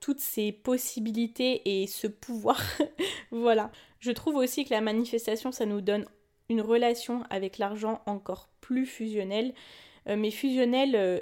toutes 0.00 0.20
ces 0.20 0.50
possibilités 0.50 1.62
et 1.64 1.86
ce 1.86 2.06
pouvoir. 2.06 2.60
voilà. 3.30 3.70
Je 4.00 4.10
trouve 4.10 4.36
aussi 4.36 4.64
que 4.64 4.74
la 4.74 4.80
manifestation, 4.80 5.52
ça 5.52 5.66
nous 5.66 5.80
donne 5.80 6.06
une 6.48 6.60
relation 6.60 7.22
avec 7.30 7.58
l'argent 7.58 8.00
encore 8.06 8.48
plus 8.60 8.86
fusionnelle, 8.86 9.54
euh, 10.08 10.16
mais 10.16 10.30
fusionnelle 10.30 10.96
euh, 10.96 11.20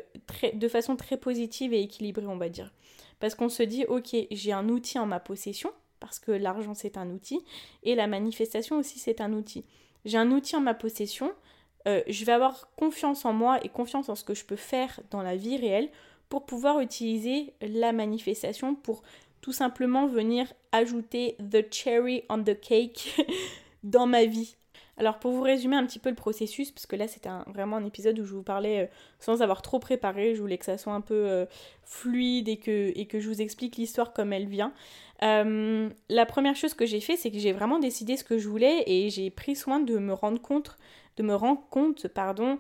de 0.53 0.69
façon 0.69 0.97
très 0.97 1.17
positive 1.17 1.75
et 1.75 1.83
équilibrée, 1.83 2.27
on 2.27 2.37
va 2.37 2.49
dire. 2.49 2.73
Parce 3.21 3.35
qu'on 3.35 3.49
se 3.49 3.63
dit, 3.63 3.85
ok, 3.87 4.17
j'ai 4.31 4.53
un 4.53 4.69
outil 4.69 4.99
en 4.99 5.07
ma 5.07 5.21
possession, 5.21 5.73
parce 6.01 6.19
que 6.19 6.33
l'argent 6.33 6.75
c'est 6.75 6.97
un 6.97 7.11
outil, 7.11 7.41
et 7.83 7.95
la 7.95 8.07
manifestation 8.07 8.79
aussi 8.79 8.99
c'est 8.99 9.21
un 9.21 9.33
outil. 9.33 9.65
J'ai 10.05 10.19
un 10.19 10.31
outil 10.33 10.57
en 10.57 10.61
ma 10.61 10.75
possession, 10.75 11.33
euh, 11.87 12.03
je 12.09 12.25
vais 12.25 12.33
avoir 12.33 12.75
confiance 12.77 13.25
en 13.25 13.33
moi 13.33 13.59
et 13.65 13.69
confiance 13.69 14.09
en 14.09 14.15
ce 14.15 14.25
que 14.25 14.35
je 14.35 14.45
peux 14.45 14.57
faire 14.57 15.01
dans 15.11 15.23
la 15.23 15.37
vie 15.37 15.57
réelle 15.57 15.91
pour 16.29 16.45
pouvoir 16.47 16.81
utiliser 16.81 17.55
la 17.61 17.93
manifestation 17.93 18.75
pour 18.75 19.03
tout 19.41 19.53
simplement 19.53 20.07
venir 20.07 20.53
ajouter 20.73 21.37
the 21.39 21.73
cherry 21.73 22.25
on 22.29 22.43
the 22.43 22.59
cake 22.59 23.25
dans 23.83 24.07
ma 24.07 24.25
vie. 24.25 24.57
Alors 25.01 25.19
pour 25.19 25.33
vous 25.33 25.41
résumer 25.41 25.77
un 25.77 25.87
petit 25.87 25.99
peu 25.99 26.11
le 26.11 26.15
processus, 26.15 26.71
parce 26.73 26.85
que 26.85 26.95
là 26.95 27.09
c'était 27.09 27.31
vraiment 27.47 27.77
un 27.77 27.87
épisode 27.87 28.19
où 28.19 28.27
je 28.27 28.35
vous 28.35 28.43
parlais 28.43 28.81
euh, 28.81 28.87
sans 29.19 29.41
avoir 29.41 29.63
trop 29.63 29.79
préparé, 29.79 30.35
je 30.35 30.43
voulais 30.43 30.59
que 30.59 30.67
ça 30.67 30.77
soit 30.77 30.93
un 30.93 31.01
peu 31.01 31.15
euh, 31.15 31.47
fluide 31.85 32.51
et 32.51 32.59
que, 32.59 33.19
je 33.19 33.27
vous 33.27 33.41
explique 33.41 33.79
l'histoire 33.79 34.13
comme 34.13 34.35
elle 34.35 34.47
vient. 34.47 34.75
Euh, 35.23 35.89
la 36.11 36.27
première 36.27 36.55
chose 36.55 36.75
que 36.75 36.85
j'ai 36.85 37.01
fait, 37.01 37.17
c'est 37.17 37.31
que 37.31 37.39
j'ai 37.39 37.53
vraiment 37.53 37.79
décidé 37.79 38.19
ce 38.19 38.25
que 38.25 38.37
je 38.37 38.47
voulais 38.47 38.83
et 38.87 39.09
j'ai 39.09 39.31
pris 39.31 39.57
soin 39.57 39.81
de 39.81 39.97
me 39.97 40.13
rendre 40.13 40.43
compte, 40.43 40.77
de 41.17 41.23
me 41.23 41.35
rendre 41.35 41.63
compte, 41.71 42.07
pardon, 42.07 42.59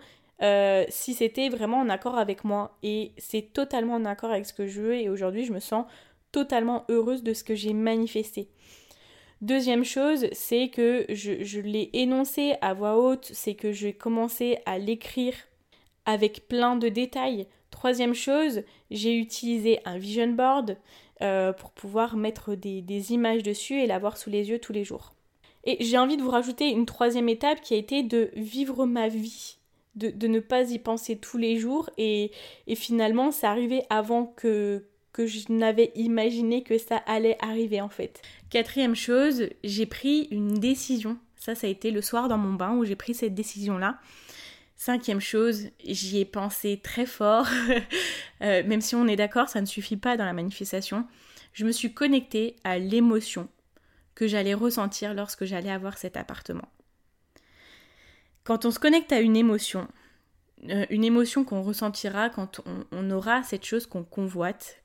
si 0.88 1.12
c'était 1.12 1.50
vraiment 1.50 1.80
en 1.80 1.90
accord 1.90 2.16
avec 2.16 2.44
moi. 2.44 2.78
Et 2.82 3.12
c'est 3.18 3.52
totalement 3.52 3.96
en 3.96 4.06
accord 4.06 4.30
avec 4.30 4.46
ce 4.46 4.54
que 4.54 4.66
je 4.66 4.80
veux 4.80 4.94
et 4.94 5.10
aujourd'hui 5.10 5.44
je 5.44 5.52
me 5.52 5.60
sens 5.60 5.84
totalement 6.32 6.86
heureuse 6.88 7.22
de 7.22 7.34
ce 7.34 7.44
que 7.44 7.54
j'ai 7.54 7.74
manifesté. 7.74 8.48
Deuxième 9.40 9.84
chose, 9.84 10.26
c'est 10.32 10.68
que 10.68 11.06
je, 11.08 11.60
l'ai 11.60 11.88
énoncé 11.94 12.56
à 12.60 12.74
voix 12.74 12.98
haute, 12.98 13.30
c'est 13.32 13.54
que 13.54 13.72
j'ai 13.72 13.94
commencé 13.94 14.58
à 14.66 14.78
l'écrire 14.78 15.32
avec 16.04 16.46
plein 16.46 16.76
de 16.76 16.90
détails. 16.90 17.46
Troisième 17.70 18.12
chose, 18.12 18.62
j'ai 18.90 19.16
utilisé 19.16 19.80
un 19.86 19.96
vision 19.96 20.28
board 20.28 20.76
euh, 21.22 21.54
pour 21.54 21.70
pouvoir 21.70 22.16
mettre 22.16 22.54
des, 22.54 23.12
images 23.12 23.42
dessus 23.42 23.80
et 23.80 23.86
l'avoir 23.86 24.18
sous 24.18 24.28
les 24.28 24.50
yeux 24.50 24.58
tous 24.58 24.74
les 24.74 24.84
jours. 24.84 25.14
Et 25.64 25.82
j'ai 25.82 25.96
envie 25.96 26.18
de 26.18 26.22
vous 26.22 26.30
rajouter 26.30 26.68
une 26.68 26.84
troisième 26.84 27.28
étape 27.30 27.62
qui 27.62 27.72
a 27.72 27.78
été 27.78 28.02
de 28.02 28.30
vivre 28.34 28.84
ma 28.84 29.08
vie, 29.08 29.56
de, 29.94 30.26
ne 30.26 30.40
pas 30.40 30.70
y 30.70 30.78
penser 30.78 31.16
tous 31.16 31.38
les 31.38 31.56
jours 31.56 31.88
et, 31.96 32.30
et 32.66 32.74
finalement 32.74 33.30
c'est 33.30 33.46
arrivé 33.46 33.84
avant 33.88 34.26
que, 34.26 34.84
que 35.12 35.26
je 35.26 35.50
n'avais 35.50 35.92
imaginé 35.94 36.62
que 36.62 36.78
ça 36.78 36.96
allait 37.06 37.36
arriver 37.40 37.80
en 37.80 37.88
fait. 37.88 38.22
Quatrième 38.50 38.94
chose, 38.94 39.48
j'ai 39.64 39.86
pris 39.86 40.28
une 40.30 40.58
décision. 40.58 41.18
Ça, 41.36 41.54
ça 41.54 41.66
a 41.66 41.70
été 41.70 41.90
le 41.90 42.02
soir 42.02 42.28
dans 42.28 42.38
mon 42.38 42.52
bain 42.52 42.74
où 42.74 42.84
j'ai 42.84 42.96
pris 42.96 43.14
cette 43.14 43.34
décision-là. 43.34 43.98
Cinquième 44.76 45.20
chose, 45.20 45.68
j'y 45.84 46.20
ai 46.20 46.24
pensé 46.24 46.80
très 46.82 47.06
fort, 47.06 47.46
euh, 48.42 48.62
même 48.64 48.80
si 48.80 48.94
on 48.94 49.06
est 49.06 49.16
d'accord, 49.16 49.48
ça 49.48 49.60
ne 49.60 49.66
suffit 49.66 49.98
pas 49.98 50.16
dans 50.16 50.24
la 50.24 50.32
manifestation. 50.32 51.06
Je 51.52 51.66
me 51.66 51.72
suis 51.72 51.92
connectée 51.92 52.56
à 52.64 52.78
l'émotion 52.78 53.48
que 54.14 54.26
j'allais 54.26 54.54
ressentir 54.54 55.12
lorsque 55.12 55.44
j'allais 55.44 55.70
avoir 55.70 55.98
cet 55.98 56.16
appartement. 56.16 56.68
Quand 58.44 58.64
on 58.64 58.70
se 58.70 58.78
connecte 58.78 59.12
à 59.12 59.20
une 59.20 59.36
émotion, 59.36 59.86
une 60.62 61.04
émotion 61.04 61.44
qu'on 61.44 61.62
ressentira 61.62 62.30
quand 62.30 62.60
on, 62.92 63.10
aura 63.10 63.42
cette 63.42 63.64
chose 63.64 63.86
qu'on 63.86 64.04
convoite, 64.04 64.76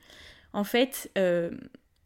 en 0.53 0.63
fait, 0.63 1.11
euh, 1.17 1.51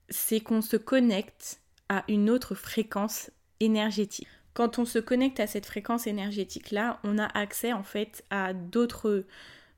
c'est 0.10 0.40
qu'on 0.40 0.62
se 0.62 0.78
connecte 0.78 1.62
à 1.88 2.04
une 2.08 2.30
autre 2.30 2.56
fréquence 2.56 3.32
énergétique. 3.60 4.28
quand 4.54 4.80
on 4.80 4.86
se 4.86 5.00
connecte 5.00 5.40
à 5.40 5.48
cette 5.48 5.66
fréquence 5.66 6.08
énergétique-là, 6.08 7.00
on 7.04 7.18
a 7.18 7.26
accès 7.26 7.72
en 7.72 7.84
fait 7.84 8.24
à 8.30 8.54
d'autres 8.54 9.26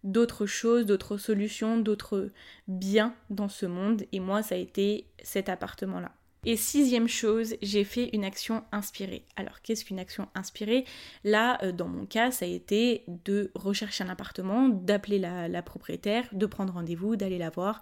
d'autres 0.04 0.48
choses, 0.48 0.86
d'autres 0.86 1.18
solutions, 1.18 1.78
d'autres 1.78 2.32
biens 2.68 3.14
dans 3.30 3.50
ce 3.50 3.68
monde. 3.68 4.04
Et 4.12 4.20
moi, 4.20 4.42
ça 4.42 4.56
a 4.56 4.58
été 4.58 5.06
cet 5.22 5.50
appartement-là. 5.50 6.12
Et 6.44 6.56
sixième 6.56 7.08
chose, 7.08 7.56
j'ai 7.62 7.84
fait 7.84 8.10
une 8.14 8.24
action 8.24 8.64
inspirée. 8.72 9.26
Alors, 9.36 9.62
qu'est-ce 9.62 9.86
qu'une 9.86 10.00
action 10.00 10.28
inspirée? 10.34 10.86
Là, 11.24 11.64
euh, 11.64 11.72
dans 11.72 11.88
mon 11.88 12.08
cas, 12.08 12.32
ça 12.32 12.46
a 12.46 12.48
été 12.48 13.04
de 13.08 13.52
rechercher 13.54 14.04
un 14.04 14.10
appartement, 14.10 14.68
d'appeler 14.68 15.20
la, 15.20 15.62
propriétaire, 15.62 16.28
de 16.32 16.46
prendre 16.48 16.74
rendez-vous, 16.74 17.16
d'aller 17.16 17.38
la 17.38 17.52
voir 17.52 17.80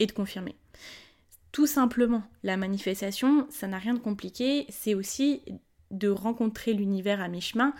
et 0.00 0.06
de 0.06 0.12
confirmer. 0.12 0.56
Tout 1.52 1.68
simplement, 1.68 2.24
la 2.42 2.56
manifestation, 2.56 3.46
ça 3.48 3.68
n'a 3.68 3.78
rien 3.78 3.94
de 3.94 4.00
compliqué, 4.00 4.66
c'est 4.70 4.94
aussi 4.94 5.42
de 5.92 6.08
rencontrer 6.08 6.72
l'univers 6.72 7.20
à 7.20 7.28
mi-chemin. 7.28 7.74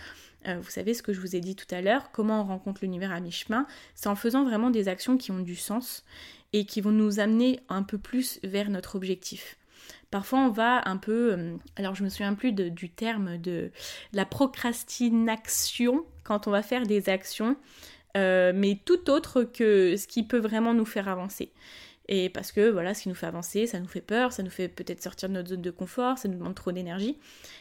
Euh, 0.46 0.60
vous 0.60 0.70
savez 0.70 0.94
ce 0.94 1.02
que 1.02 1.12
je 1.12 1.20
vous 1.20 1.34
ai 1.34 1.40
dit 1.40 1.56
tout 1.56 1.72
à 1.72 1.80
l'heure, 1.80 2.12
comment 2.12 2.42
on 2.42 2.44
rencontre 2.44 2.82
l'univers 2.82 3.12
à 3.12 3.20
mi-chemin, 3.20 3.66
c'est 3.96 4.08
en 4.08 4.16
faisant 4.16 4.44
vraiment 4.44 4.70
des 4.70 4.86
actions 4.86 5.16
qui 5.16 5.32
ont 5.32 5.40
du 5.40 5.56
sens 5.56 6.04
et 6.52 6.66
qui 6.66 6.80
vont 6.80 6.92
nous 6.92 7.18
amener 7.18 7.60
un 7.68 7.82
peu 7.82 7.98
plus 7.98 8.38
vers 8.42 8.70
notre 8.70 8.96
objectif. 8.96 9.56
Parfois 10.10 10.40
on 10.40 10.50
va 10.50 10.88
un 10.88 10.96
peu, 10.96 11.32
euh, 11.32 11.56
alors 11.76 11.94
je 11.94 12.02
me 12.02 12.08
souviens 12.08 12.34
plus 12.34 12.52
du 12.52 12.90
terme 12.90 13.38
de 13.38 13.70
la 14.12 14.24
procrastination 14.24 16.04
quand 16.24 16.48
on 16.48 16.50
va 16.50 16.62
faire 16.62 16.84
des 16.86 17.08
actions, 17.08 17.56
euh, 18.16 18.52
mais 18.54 18.78
tout 18.84 19.08
autre 19.10 19.44
que 19.44 19.96
ce 19.96 20.06
qui 20.06 20.24
peut 20.24 20.38
vraiment 20.38 20.74
nous 20.74 20.84
faire 20.84 21.08
avancer. 21.08 21.52
Et 22.08 22.28
parce 22.28 22.50
que 22.50 22.68
voilà, 22.68 22.92
ce 22.92 23.02
qui 23.02 23.08
nous 23.08 23.14
fait 23.14 23.26
avancer, 23.26 23.68
ça 23.68 23.78
nous 23.78 23.86
fait 23.86 24.00
peur, 24.00 24.32
ça 24.32 24.42
nous 24.42 24.50
fait 24.50 24.66
peut-être 24.66 25.00
sortir 25.00 25.28
de 25.28 25.34
notre 25.34 25.50
zone 25.50 25.62
de 25.62 25.70
confort, 25.70 26.18
ça 26.18 26.28
nous 26.28 26.36
demande 26.36 26.56
trop 26.56 26.72
d'énergie. 26.72 27.18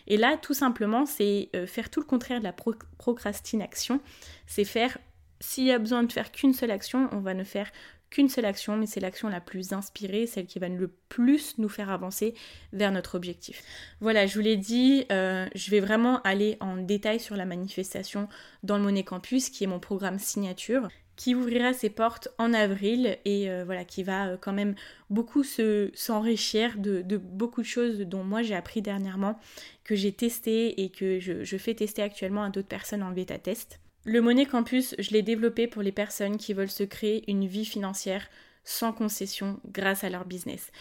Et 0.08 0.18
là, 0.18 0.38
tout 0.42 0.56
simplement, 0.56 1.06
c'est 1.06 1.50
euh, 1.56 1.68
faire 1.68 1.92
tout 1.92 2.00
le 2.00 2.08
contraire 2.08 2.40
de 2.40 2.46
la 2.46 2.54
procrastination. 2.98 4.02
C'est 4.48 4.66
faire, 4.66 4.98
s'il 5.40 5.66
y 5.66 5.72
a 5.72 5.78
besoin 5.78 6.02
de 6.02 6.12
faire 6.12 6.32
qu'une 6.32 6.54
seule 6.54 6.72
action, 6.72 7.10
on 7.12 7.20
va 7.20 7.36
ne 7.36 7.44
faire 7.44 7.70
qu'une 8.10 8.30
seule 8.30 8.46
action, 8.46 8.78
mais 8.78 8.86
c'est 8.86 9.00
l'action 9.00 9.30
la 9.30 9.42
plus 9.42 9.74
inspirée, 9.74 10.28
celle 10.28 10.46
qui 10.46 10.60
va 10.60 10.70
le 10.70 10.88
plus 11.10 11.58
nous 11.58 11.70
faire 11.70 11.90
avancer 11.90 12.34
vers 12.74 12.92
notre 12.92 13.16
objectif. 13.16 13.64
Voilà, 14.02 14.26
je 14.26 14.36
vous 14.36 14.44
l'ai 14.44 14.58
dit, 14.58 15.06
euh, 15.12 15.48
je 15.56 15.72
vais 15.72 15.80
vraiment 15.80 16.22
aller 16.24 16.58
en 16.60 16.78
détail 16.78 17.20
sur 17.20 17.36
la 17.36 17.46
manifestation 17.46 18.28
dans 18.64 18.78
le 18.78 18.84
Monet 18.84 19.04
Campus, 19.04 19.50
qui 19.50 19.64
est 19.64 19.68
mon 19.68 19.80
programme 19.80 20.20
signature 20.20 20.90
qui 21.20 21.36
ouvrira 21.36 21.74
ses 21.74 21.90
portes 21.90 22.30
en 22.38 22.54
avril 22.54 23.18
et 23.26 23.50
euh, 23.50 23.66
voilà 23.66 23.84
qui 23.84 24.04
va 24.04 24.30
euh, 24.30 24.38
quand 24.40 24.54
même 24.54 24.74
beaucoup 25.10 25.44
s'enrichir 25.44 26.78
de, 26.78 27.18
beaucoup 27.18 27.62
de 27.62 27.68
choses 27.68 28.00
dont 28.00 28.24
moi 28.24 28.42
j'ai 28.42 28.56
appris 28.56 28.82
dernièrement 28.82 29.38
que 29.84 29.96
j'ai 29.96 30.14
testé 30.14 30.82
et 30.82 30.90
que 30.90 31.20
je, 31.20 31.58
fais 31.58 31.74
tester 31.74 32.02
actuellement 32.02 32.44
à 32.44 32.50
d'autres 32.50 32.70
personnes 32.70 33.04
en 33.04 33.12
bêta 33.12 33.38
test. 33.38 33.82
Le 34.12 34.22
Money 34.22 34.48
Campus, 34.48 34.96
je 34.98 35.12
l'ai 35.12 35.22
développé 35.22 35.68
pour 35.68 35.84
les 35.84 35.92
personnes 35.92 36.38
qui 36.38 36.56
veulent 36.56 36.72
se 36.72 36.82
créer 36.82 37.30
une 37.30 37.46
vie 37.46 37.64
financière 37.64 38.28
sans 38.64 38.92
concession 38.92 39.60
grâce 39.68 40.04
à 40.04 40.10
leur 40.10 40.26
business. 40.26 40.72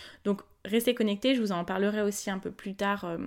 Restez 0.65 0.95
connectés, 0.95 1.35
je 1.35 1.41
vous 1.41 1.53
en 1.53 1.65
parlerai 1.65 2.03
aussi 2.03 2.31
un 2.31 2.39
peu 2.39 2.51
plus 2.51 2.75
tard 2.75 3.05
euh, 3.05 3.19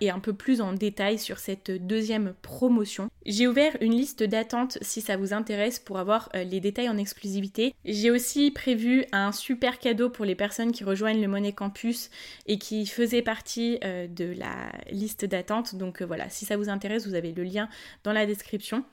et 0.00 0.10
un 0.10 0.18
peu 0.18 0.32
plus 0.32 0.60
en 0.60 0.72
détail 0.72 1.18
sur 1.18 1.38
cette 1.38 1.70
deuxième 1.70 2.34
promotion. 2.42 3.10
J'ai 3.26 3.46
ouvert 3.46 3.76
une 3.80 3.92
liste 3.92 4.22
d'attente 4.22 4.78
si 4.82 5.00
ça 5.00 5.16
vous 5.16 5.32
intéresse 5.32 5.78
pour 5.78 5.98
avoir 5.98 6.28
euh, 6.34 6.44
les 6.44 6.60
détails 6.60 6.88
en 6.88 6.96
exclusivité. 6.96 7.74
J'ai 7.84 8.10
aussi 8.10 8.50
prévu 8.50 9.04
un 9.12 9.32
super 9.32 9.78
cadeau 9.78 10.10
pour 10.10 10.24
les 10.24 10.34
personnes 10.34 10.72
qui 10.72 10.84
rejoignent 10.84 11.20
le 11.20 11.28
Money 11.28 11.52
Campus 11.52 12.10
et 12.46 12.58
qui 12.58 12.86
faisaient 12.86 13.22
partie 13.22 13.78
euh, 13.84 14.06
de 14.06 14.34
la 14.36 14.72
liste 14.90 15.24
d'attente. 15.24 15.74
Donc 15.74 16.02
voilà, 16.02 16.28
si 16.28 16.44
ça 16.44 16.56
vous 16.56 16.68
intéresse, 16.68 17.06
vous 17.06 17.14
avez 17.14 17.32
le 17.32 17.42
lien 17.42 17.68
dans 18.04 18.12
la 18.12 18.26
description. 18.26 18.84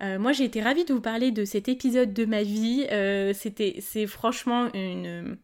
moi 0.00 0.32
j'ai 0.32 0.44
été 0.44 0.60
ravie 0.60 0.84
de 0.84 0.92
vous 0.92 1.00
parler 1.00 1.30
de 1.30 1.44
cet 1.44 1.68
épisode 1.68 2.12
de 2.12 2.24
ma 2.24 2.42
vie. 2.42 2.86
C'était 3.34 3.76
c'est 3.80 4.06
franchement 4.06 4.72
une 4.74 5.36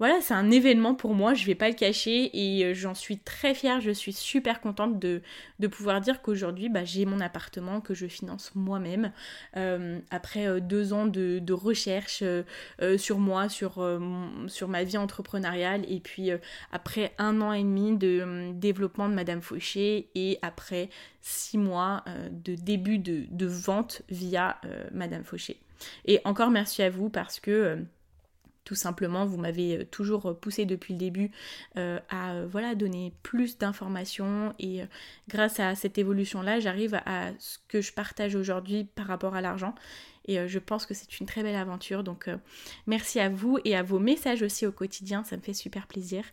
voilà, 0.00 0.20
c'est 0.20 0.34
un 0.34 0.50
événement 0.50 0.94
pour 0.94 1.14
moi, 1.14 1.34
je 1.34 1.46
vais 1.46 1.54
pas 1.54 1.68
le 1.68 1.74
cacher 1.74 2.30
et 2.32 2.64
euh, 2.64 2.74
j'en 2.74 2.94
suis 2.94 3.18
très 3.18 3.54
fière, 3.54 3.80
je 3.80 3.92
suis 3.92 4.12
super 4.12 4.60
contente 4.60 4.98
de, 4.98 5.22
pouvoir 5.68 6.00
dire 6.00 6.20
qu'aujourd'hui 6.20 6.68
bah, 6.68 6.84
j'ai 6.84 7.06
mon 7.06 7.20
appartement 7.20 7.80
que 7.80 7.94
je 7.94 8.06
finance 8.06 8.52
moi-même 8.54 9.12
euh, 9.56 9.98
après 10.10 10.46
euh, 10.46 10.60
deux 10.60 10.92
ans 10.92 11.06
de, 11.06 11.52
recherche 11.52 12.24
sur 12.96 13.18
moi, 13.18 13.48
sur, 13.48 13.78
ma 14.68 14.84
vie 14.84 14.98
entrepreneuriale 14.98 15.84
et 15.88 16.00
puis 16.00 16.30
après 16.72 17.14
un 17.18 17.40
an 17.40 17.52
et 17.52 17.62
demi 17.62 17.96
de 17.96 18.52
développement 18.52 19.08
de 19.08 19.14
Madame 19.14 19.40
Fauché 19.40 20.08
et 20.16 20.38
après 20.42 20.90
six 21.20 21.56
mois 21.56 22.04
de 22.32 22.56
début 22.56 22.98
de 22.98 23.46
vente 23.46 24.02
via 24.10 24.60
Madame 24.92 25.22
Fauché. 25.22 25.60
Et 26.06 26.20
encore 26.24 26.50
merci 26.50 26.82
à 26.82 26.90
vous 26.90 27.08
parce 27.08 27.38
que 27.38 27.78
tout 28.64 28.74
simplement, 28.74 29.26
vous 29.26 29.36
m'avez 29.36 29.78
euh, 29.78 29.84
toujours 29.84 30.26
euh, 30.26 30.34
poussé 30.34 30.64
depuis 30.64 30.94
le 30.94 30.98
début 30.98 31.30
euh, 31.76 31.98
à 32.08 32.44
voilà, 32.46 32.74
donner 32.74 33.12
plus 33.22 33.58
d'informations 33.58 34.54
et 34.58 34.82
grâce 35.28 35.60
à 35.60 35.74
cette 35.74 35.98
évolution-là, 35.98 36.60
j'arrive 36.60 36.94
à, 37.06 37.30
ce 37.38 37.58
que 37.68 37.80
je 37.80 37.92
partage 37.92 38.34
aujourd'hui 38.34 38.84
par 38.84 39.06
rapport 39.06 39.34
à 39.34 39.40
l'argent. 39.40 39.74
Et 40.26 40.48
je 40.48 40.58
pense 40.58 40.86
que 40.86 40.94
c'est 40.94 41.20
une 41.20 41.26
très 41.26 41.42
belle 41.42 41.54
aventure. 41.54 42.02
Donc 42.02 42.30
merci 42.86 43.20
à 43.20 43.28
vous 43.28 43.58
et 43.64 43.76
à 43.76 43.82
vos 43.82 43.98
messages 43.98 44.42
aussi 44.42 44.64
au 44.66 44.72
quotidien, 44.72 45.22
ça 45.24 45.36
me 45.36 45.42
fait 45.42 45.52
super 45.52 45.86
plaisir. 45.86 46.24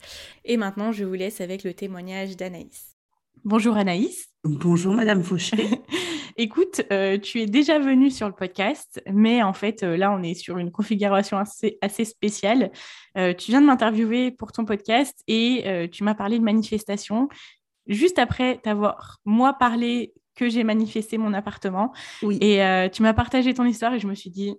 Et 0.45 0.55
maintenant, 0.55 0.91
je 0.91 1.03
vous 1.03 1.13
laisse 1.13 1.41
avec 1.41 1.63
le 1.63 1.73
témoignage 1.73 2.37
d'Anaïs. 2.37 2.95
Bonjour 3.43 3.75
Anaïs. 3.75 4.29
Bonjour 4.43 4.93
Madame 4.93 5.23
Fauché. 5.23 5.57
Écoute, 6.37 6.81
euh, 6.91 7.17
tu 7.17 7.41
es 7.41 7.45
déjà 7.45 7.79
venue 7.79 8.09
sur 8.09 8.27
le 8.27 8.33
podcast, 8.33 9.01
mais 9.11 9.43
en 9.43 9.53
fait, 9.53 9.83
euh, 9.83 9.97
là, 9.97 10.11
on 10.11 10.23
est 10.23 10.33
sur 10.33 10.57
une 10.57 10.71
configuration 10.71 11.37
assez, 11.37 11.77
assez 11.81 12.05
spéciale. 12.05 12.71
Euh, 13.17 13.33
tu 13.33 13.51
viens 13.51 13.61
de 13.61 13.65
m'interviewer 13.65 14.31
pour 14.31 14.51
ton 14.51 14.65
podcast 14.65 15.21
et 15.27 15.89
tu 15.91 16.03
m'as 16.03 16.15
parlé 16.15 16.39
de 16.39 16.43
manifestation. 16.43 17.29
Juste 17.87 18.19
après 18.19 18.59
t'avoir, 18.59 19.19
moi, 19.25 19.53
parlé 19.53 20.13
que 20.35 20.49
j'ai 20.49 20.63
manifesté 20.63 21.17
mon 21.17 21.33
appartement. 21.33 21.91
Oui. 22.21 22.37
Et 22.41 22.89
tu 22.91 23.01
m'as 23.01 23.13
partagé 23.13 23.53
ton 23.53 23.65
histoire 23.65 23.93
et 23.93 23.99
je 23.99 24.07
me 24.07 24.15
suis 24.15 24.29
dit, 24.29 24.55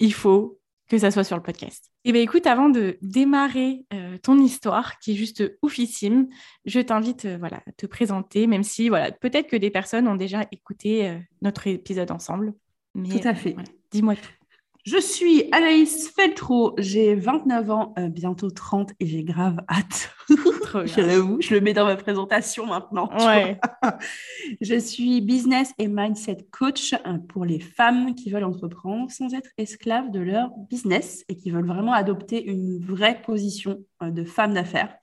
il 0.00 0.12
faut 0.12 0.58
que 0.88 0.98
ça 0.98 1.10
soit 1.10 1.24
sur 1.24 1.36
le 1.36 1.42
podcast. 1.42 1.90
Eh 2.04 2.12
bien 2.12 2.20
écoute, 2.20 2.46
avant 2.46 2.68
de 2.68 2.98
démarrer 3.00 3.84
euh, 3.92 4.18
ton 4.18 4.38
histoire, 4.38 4.98
qui 4.98 5.12
est 5.12 5.16
juste 5.16 5.42
oufissime, 5.62 6.28
je 6.66 6.80
t'invite 6.80 7.24
euh, 7.24 7.36
voilà, 7.38 7.62
à 7.66 7.72
te 7.72 7.86
présenter, 7.86 8.46
même 8.46 8.62
si 8.62 8.88
voilà, 8.88 9.10
peut-être 9.12 9.48
que 9.48 9.56
des 9.56 9.70
personnes 9.70 10.06
ont 10.08 10.16
déjà 10.16 10.46
écouté 10.52 11.08
euh, 11.08 11.18
notre 11.42 11.66
épisode 11.66 12.10
ensemble. 12.10 12.54
Mais, 12.94 13.08
tout 13.08 13.26
à 13.26 13.34
fait. 13.34 13.56
Dis-moi 13.90 14.14
tout. 14.16 14.43
Je 14.84 14.98
suis 14.98 15.44
Anaïs 15.50 16.10
Feltro, 16.14 16.74
j'ai 16.76 17.14
29 17.14 17.70
ans, 17.70 17.94
euh, 17.98 18.10
bientôt 18.10 18.50
30 18.50 18.92
et 19.00 19.06
j'ai 19.06 19.24
grave 19.24 19.56
hâte. 19.66 20.10
je 20.28 21.38
je 21.40 21.54
le 21.54 21.60
mets 21.62 21.72
dans 21.72 21.86
ma 21.86 21.96
présentation 21.96 22.66
maintenant. 22.66 23.08
je 24.60 24.78
suis 24.78 25.22
business 25.22 25.72
et 25.78 25.88
mindset 25.88 26.48
coach 26.50 26.92
euh, 26.92 27.16
pour 27.30 27.46
les 27.46 27.60
femmes 27.60 28.14
qui 28.14 28.28
veulent 28.28 28.44
entreprendre 28.44 29.10
sans 29.10 29.32
être 29.32 29.48
esclaves 29.56 30.10
de 30.10 30.20
leur 30.20 30.50
business 30.68 31.24
et 31.30 31.36
qui 31.36 31.50
veulent 31.50 31.66
vraiment 31.66 31.94
adopter 31.94 32.44
une 32.44 32.78
vraie 32.78 33.22
position 33.22 33.78
euh, 34.02 34.10
de 34.10 34.22
femme 34.22 34.52
d'affaires. 34.52 34.94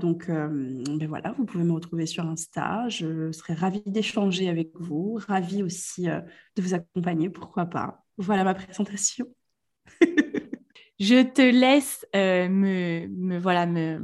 Donc, 0.00 0.28
ben 0.28 1.06
voilà, 1.08 1.32
vous 1.32 1.44
pouvez 1.44 1.64
me 1.64 1.72
retrouver 1.72 2.06
sur 2.06 2.24
Insta. 2.24 2.88
Je 2.88 3.32
serai 3.32 3.54
ravie 3.54 3.82
d'échanger 3.86 4.48
avec 4.48 4.70
vous, 4.78 5.18
ravie 5.26 5.62
aussi 5.62 6.04
de 6.04 6.62
vous 6.62 6.74
accompagner, 6.74 7.28
pourquoi 7.30 7.66
pas. 7.66 8.04
Voilà 8.18 8.44
ma 8.44 8.54
présentation. 8.54 9.26
je 11.00 11.22
te 11.22 11.42
laisse 11.42 12.06
euh, 12.14 12.48
me, 12.48 13.38
voilà, 13.38 13.66
me, 13.66 14.00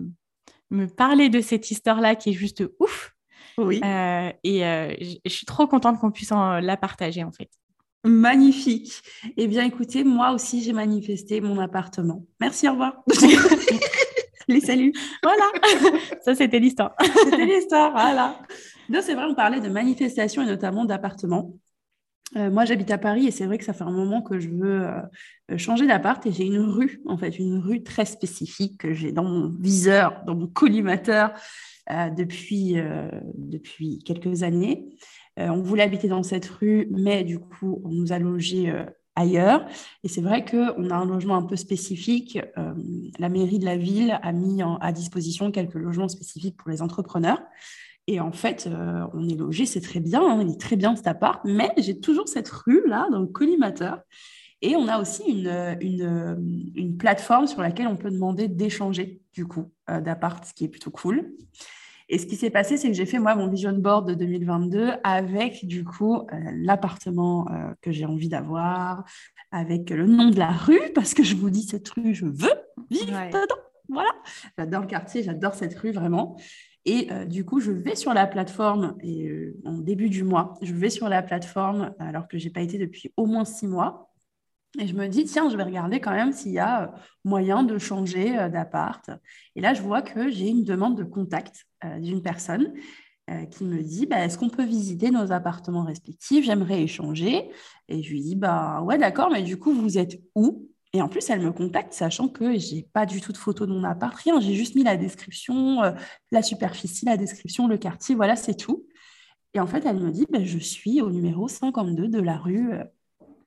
me 0.71 0.87
parler 0.87 1.29
de 1.29 1.41
cette 1.41 1.71
histoire-là 1.71 2.17
qui 2.17 2.31
est 2.31 2.35
juste 2.35 2.65
ouf. 2.81 3.15
Oui. 3.57 3.81
Euh, 3.85 4.31
et 4.45 4.65
euh, 4.65 4.95
je 5.25 5.31
suis 5.31 5.47
trop 5.47 5.67
contente 5.67 5.99
qu'on 5.99 6.11
puisse 6.11 6.31
la 6.31 6.77
partager 6.77 7.25
en 7.25 7.33
fait. 7.33 7.51
Magnifique. 8.05 9.03
Eh 9.37 9.49
bien, 9.49 9.65
écoutez, 9.65 10.05
moi 10.05 10.31
aussi, 10.33 10.63
j'ai 10.63 10.73
manifesté 10.73 11.41
mon 11.41 11.59
appartement. 11.59 12.25
Merci, 12.41 12.69
au 12.69 12.73
revoir. 12.73 13.03
Les 14.55 14.61
saluts. 14.61 14.93
Voilà. 15.23 15.45
Ça, 16.23 16.35
c'était 16.35 16.59
l'histoire. 16.59 16.95
c'était 17.25 17.45
l'histoire, 17.45 17.93
voilà. 17.93 18.39
Donc, 18.89 19.03
c'est 19.03 19.15
vrai, 19.15 19.25
on 19.29 19.35
parlait 19.35 19.61
de 19.61 19.69
manifestation 19.69 20.43
et 20.43 20.47
notamment 20.47 20.85
d'appartement. 20.85 21.55
Euh, 22.37 22.51
moi, 22.51 22.65
j'habite 22.65 22.91
à 22.91 22.99
Paris 22.99 23.27
et 23.27 23.31
c'est 23.31 23.47
vrai 23.47 23.59
que 23.59 23.65
ça 23.65 23.73
fait 23.73 23.85
un 23.85 23.91
moment 23.91 24.21
que 24.21 24.39
je 24.39 24.49
veux 24.49 24.87
euh, 24.87 25.59
changer 25.59 25.87
d'appart 25.87 26.25
et 26.27 26.33
j'ai 26.33 26.45
une 26.45 26.59
rue, 26.59 27.01
en 27.07 27.17
fait, 27.17 27.39
une 27.39 27.59
rue 27.59 27.83
très 27.83 28.05
spécifique 28.05 28.79
que 28.79 28.93
j'ai 28.93 29.13
dans 29.13 29.25
mon 29.25 29.49
viseur, 29.49 30.23
dans 30.27 30.35
mon 30.35 30.47
collimateur 30.47 31.33
euh, 31.91 32.11
depuis, 32.11 32.77
depuis 33.35 33.99
quelques 34.05 34.43
années. 34.43 34.87
on 35.39 35.63
voulait 35.63 35.85
habiter 35.85 36.09
dans 36.09 36.23
cette 36.23 36.47
rue, 36.47 36.89
mais 36.91 37.25
du 37.25 37.39
coup, 37.39 37.81
on 37.85 37.91
nous 37.91 38.13
a 38.13 38.19
logés 38.19 38.75
ailleurs. 39.19 39.67
Et 40.05 40.09
c'est 40.09 40.21
vrai 40.21 40.45
qu'on 40.45 40.91
a 40.91 40.95
un 40.95 41.07
logement 41.07 41.37
un 41.37 41.43
peu 41.43 41.57
spécifique. 41.57 42.39
la 43.19 43.29
mairie 43.29 43.59
de 43.59 43.65
la 43.65 43.77
ville 43.77 44.19
a 44.23 44.33
mis 44.33 44.63
à 44.81 44.93
disposition 44.93 45.51
quelques 45.51 45.75
logements 45.75 46.09
spécifiques 46.09 46.57
pour 46.57 46.71
les 46.71 46.83
entrepreneurs. 46.83 47.41
Et 48.09 48.21
en 48.21 48.33
fait, 48.33 48.67
euh, 48.67 49.07
on 49.13 49.29
est 49.29 49.35
logé, 49.35 49.67
c'est 49.67 49.83
très 49.83 50.01
bien, 50.01 50.23
hein, 50.23 50.43
il 50.43 50.53
est 50.53 50.61
très 50.61 50.77
bien 50.77 50.97
cet 50.97 51.07
appart, 51.07 51.43
mais 51.45 51.71
j'ai 51.77 52.01
toujours 52.01 52.27
cette 52.27 52.49
rue 52.49 52.83
là 52.89 53.07
dans 53.13 53.21
le 53.21 53.27
collimateur. 53.27 54.01
Et 54.63 54.77
on 54.77 54.89
a 54.89 54.99
aussi 54.99 55.25
une, 55.25 55.77
une, 55.83 56.73
une, 56.75 56.97
plateforme 56.97 57.47
sur 57.47 57.61
laquelle 57.61 57.87
on 57.87 57.97
peut 57.97 58.11
demander 58.11 58.49
d'échanger 58.49 59.21
du 59.35 59.47
coup 59.47 59.71
euh, 59.91 60.01
d'appart, 60.01 60.43
ce 60.43 60.55
qui 60.55 60.65
est 60.65 60.69
plutôt 60.69 60.91
cool. 60.91 61.33
Et 62.09 62.19
ce 62.19 62.27
qui 62.27 62.37
s'est 62.37 62.51
passé, 62.51 62.77
c'est 62.77 62.89
que 62.89 62.95
j'ai 62.95 63.07
fait 63.07 63.19
moi 63.19 63.35
mon 63.35 63.49
vision 63.49 63.73
board 63.73 64.09
de 64.09 64.15
2022 64.15 64.93
avec 65.05 65.67
du 65.67 65.85
coup 65.85 66.17
euh, 66.17 66.25
l'appartement 66.57 67.47
que 67.83 67.93
j'ai 67.93 68.07
envie 68.07 68.29
d'avoir, 68.29 69.05
avec 69.51 69.91
le 69.91 70.07
nom 70.07 70.31
de 70.31 70.39
la 70.39 70.51
rue, 70.51 70.93
parce 70.95 71.15
que 71.15 71.23
je 71.23 71.35
vous 71.35 71.51
dis 71.51 71.63
cette 71.63 71.89
rue, 71.91 72.15
je 72.15 72.27
veux 72.27 72.55
vivre 72.91 73.29
dedans. 73.29 73.63
Voilà, 73.91 74.11
j'adore 74.59 74.83
le 74.83 74.87
quartier, 74.87 75.23
j'adore 75.23 75.55
cette 75.55 75.75
rue 75.75 75.93
vraiment. 75.93 76.37
Et 76.85 77.09
euh, 77.11 77.25
du 77.25 77.45
coup, 77.45 77.61
je 77.61 77.71
vais 77.71 77.97
sur 77.97 78.15
la 78.15 78.27
plateforme, 78.27 78.97
et 79.03 79.29
euh, 79.29 79.55
en 79.65 79.79
début 79.79 80.09
du 80.09 80.25
mois, 80.25 80.55
je 80.63 80.73
vais 80.73 80.91
sur 80.91 81.09
la 81.09 81.23
plateforme 81.23 81.95
alors 81.99 82.29
que 82.29 82.39
je 82.39 82.47
n'ai 82.47 82.51
pas 82.51 82.63
été 82.63 82.79
depuis 82.79 83.13
au 83.17 83.27
moins 83.27 83.45
six 83.45 83.67
mois. 83.67 84.08
Et 84.79 84.87
je 84.87 84.95
me 84.95 85.09
dis, 85.09 85.25
tiens, 85.25 85.51
je 85.51 85.57
vais 85.57 85.65
regarder 85.65 86.01
quand 86.01 86.13
même 86.13 86.33
s'il 86.33 86.53
y 86.53 86.59
a 86.59 86.85
euh, 86.85 86.87
moyen 87.25 87.63
de 87.63 87.79
changer 87.79 88.33
d'appart. 88.51 89.11
Et 89.57 89.61
là, 89.61 89.75
je 89.75 89.83
vois 89.83 90.03
que 90.03 90.31
j'ai 90.31 90.49
une 90.49 90.65
demande 90.65 90.97
de 90.97 91.05
contact 91.05 91.67
d'une 91.99 92.23
personne 92.23 92.73
qui 93.51 93.65
me 93.65 93.83
dit, 93.83 94.07
bah, 94.07 94.25
est-ce 94.25 94.39
qu'on 94.39 94.49
peut 94.49 94.65
visiter 94.65 95.11
nos 95.11 95.33
appartements 95.33 95.85
respectifs? 95.85 96.45
J'aimerais 96.45 96.83
échanger. 96.83 97.51
Et 97.89 98.03
je 98.03 98.11
lui 98.11 98.23
dis, 98.23 98.37
bah 98.37 98.81
ouais, 98.83 98.99
d'accord, 98.99 99.31
mais 99.31 99.43
du 99.43 99.59
coup, 99.59 99.73
vous 99.73 99.99
êtes 99.99 100.19
où? 100.35 100.69
Et 100.95 101.03
en 101.03 101.09
plus, 101.09 101.29
elle 101.29 101.41
me 101.41 101.53
contacte 101.53 101.93
sachant 101.93 102.29
que 102.29 102.59
j'ai 102.59 102.83
pas 102.83 103.05
du 103.05 103.21
tout 103.21 103.33
de 103.33 103.37
photo 103.37 103.67
de 103.67 103.73
mon 103.73 103.85
appart, 103.85 104.15
rien. 104.17 104.41
J'ai 104.41 104.55
juste 104.55 104.75
mis 104.75 104.85
la 104.85 104.97
description, 104.97 105.83
euh, 105.83 105.93
la 106.31 106.43
superficie, 106.43 107.05
la 107.05 107.17
description, 107.17 107.67
le 107.67 107.77
quartier, 107.77 108.15
voilà, 108.15 108.37
c'est 108.37 108.55
tout. 108.55 108.87
Et 109.55 109.61
en 109.61 109.67
fait, 109.67 109.85
elle 109.87 109.99
me 109.99 110.11
dit, 110.11 110.27
ben, 110.31 110.45
je 110.45 110.59
suis 110.59 111.03
au 111.03 111.11
numéro 111.11 111.49
52 111.49 112.09
de 112.09 112.21
la 112.21 112.39
rue 112.39 112.73
euh, 112.73 112.85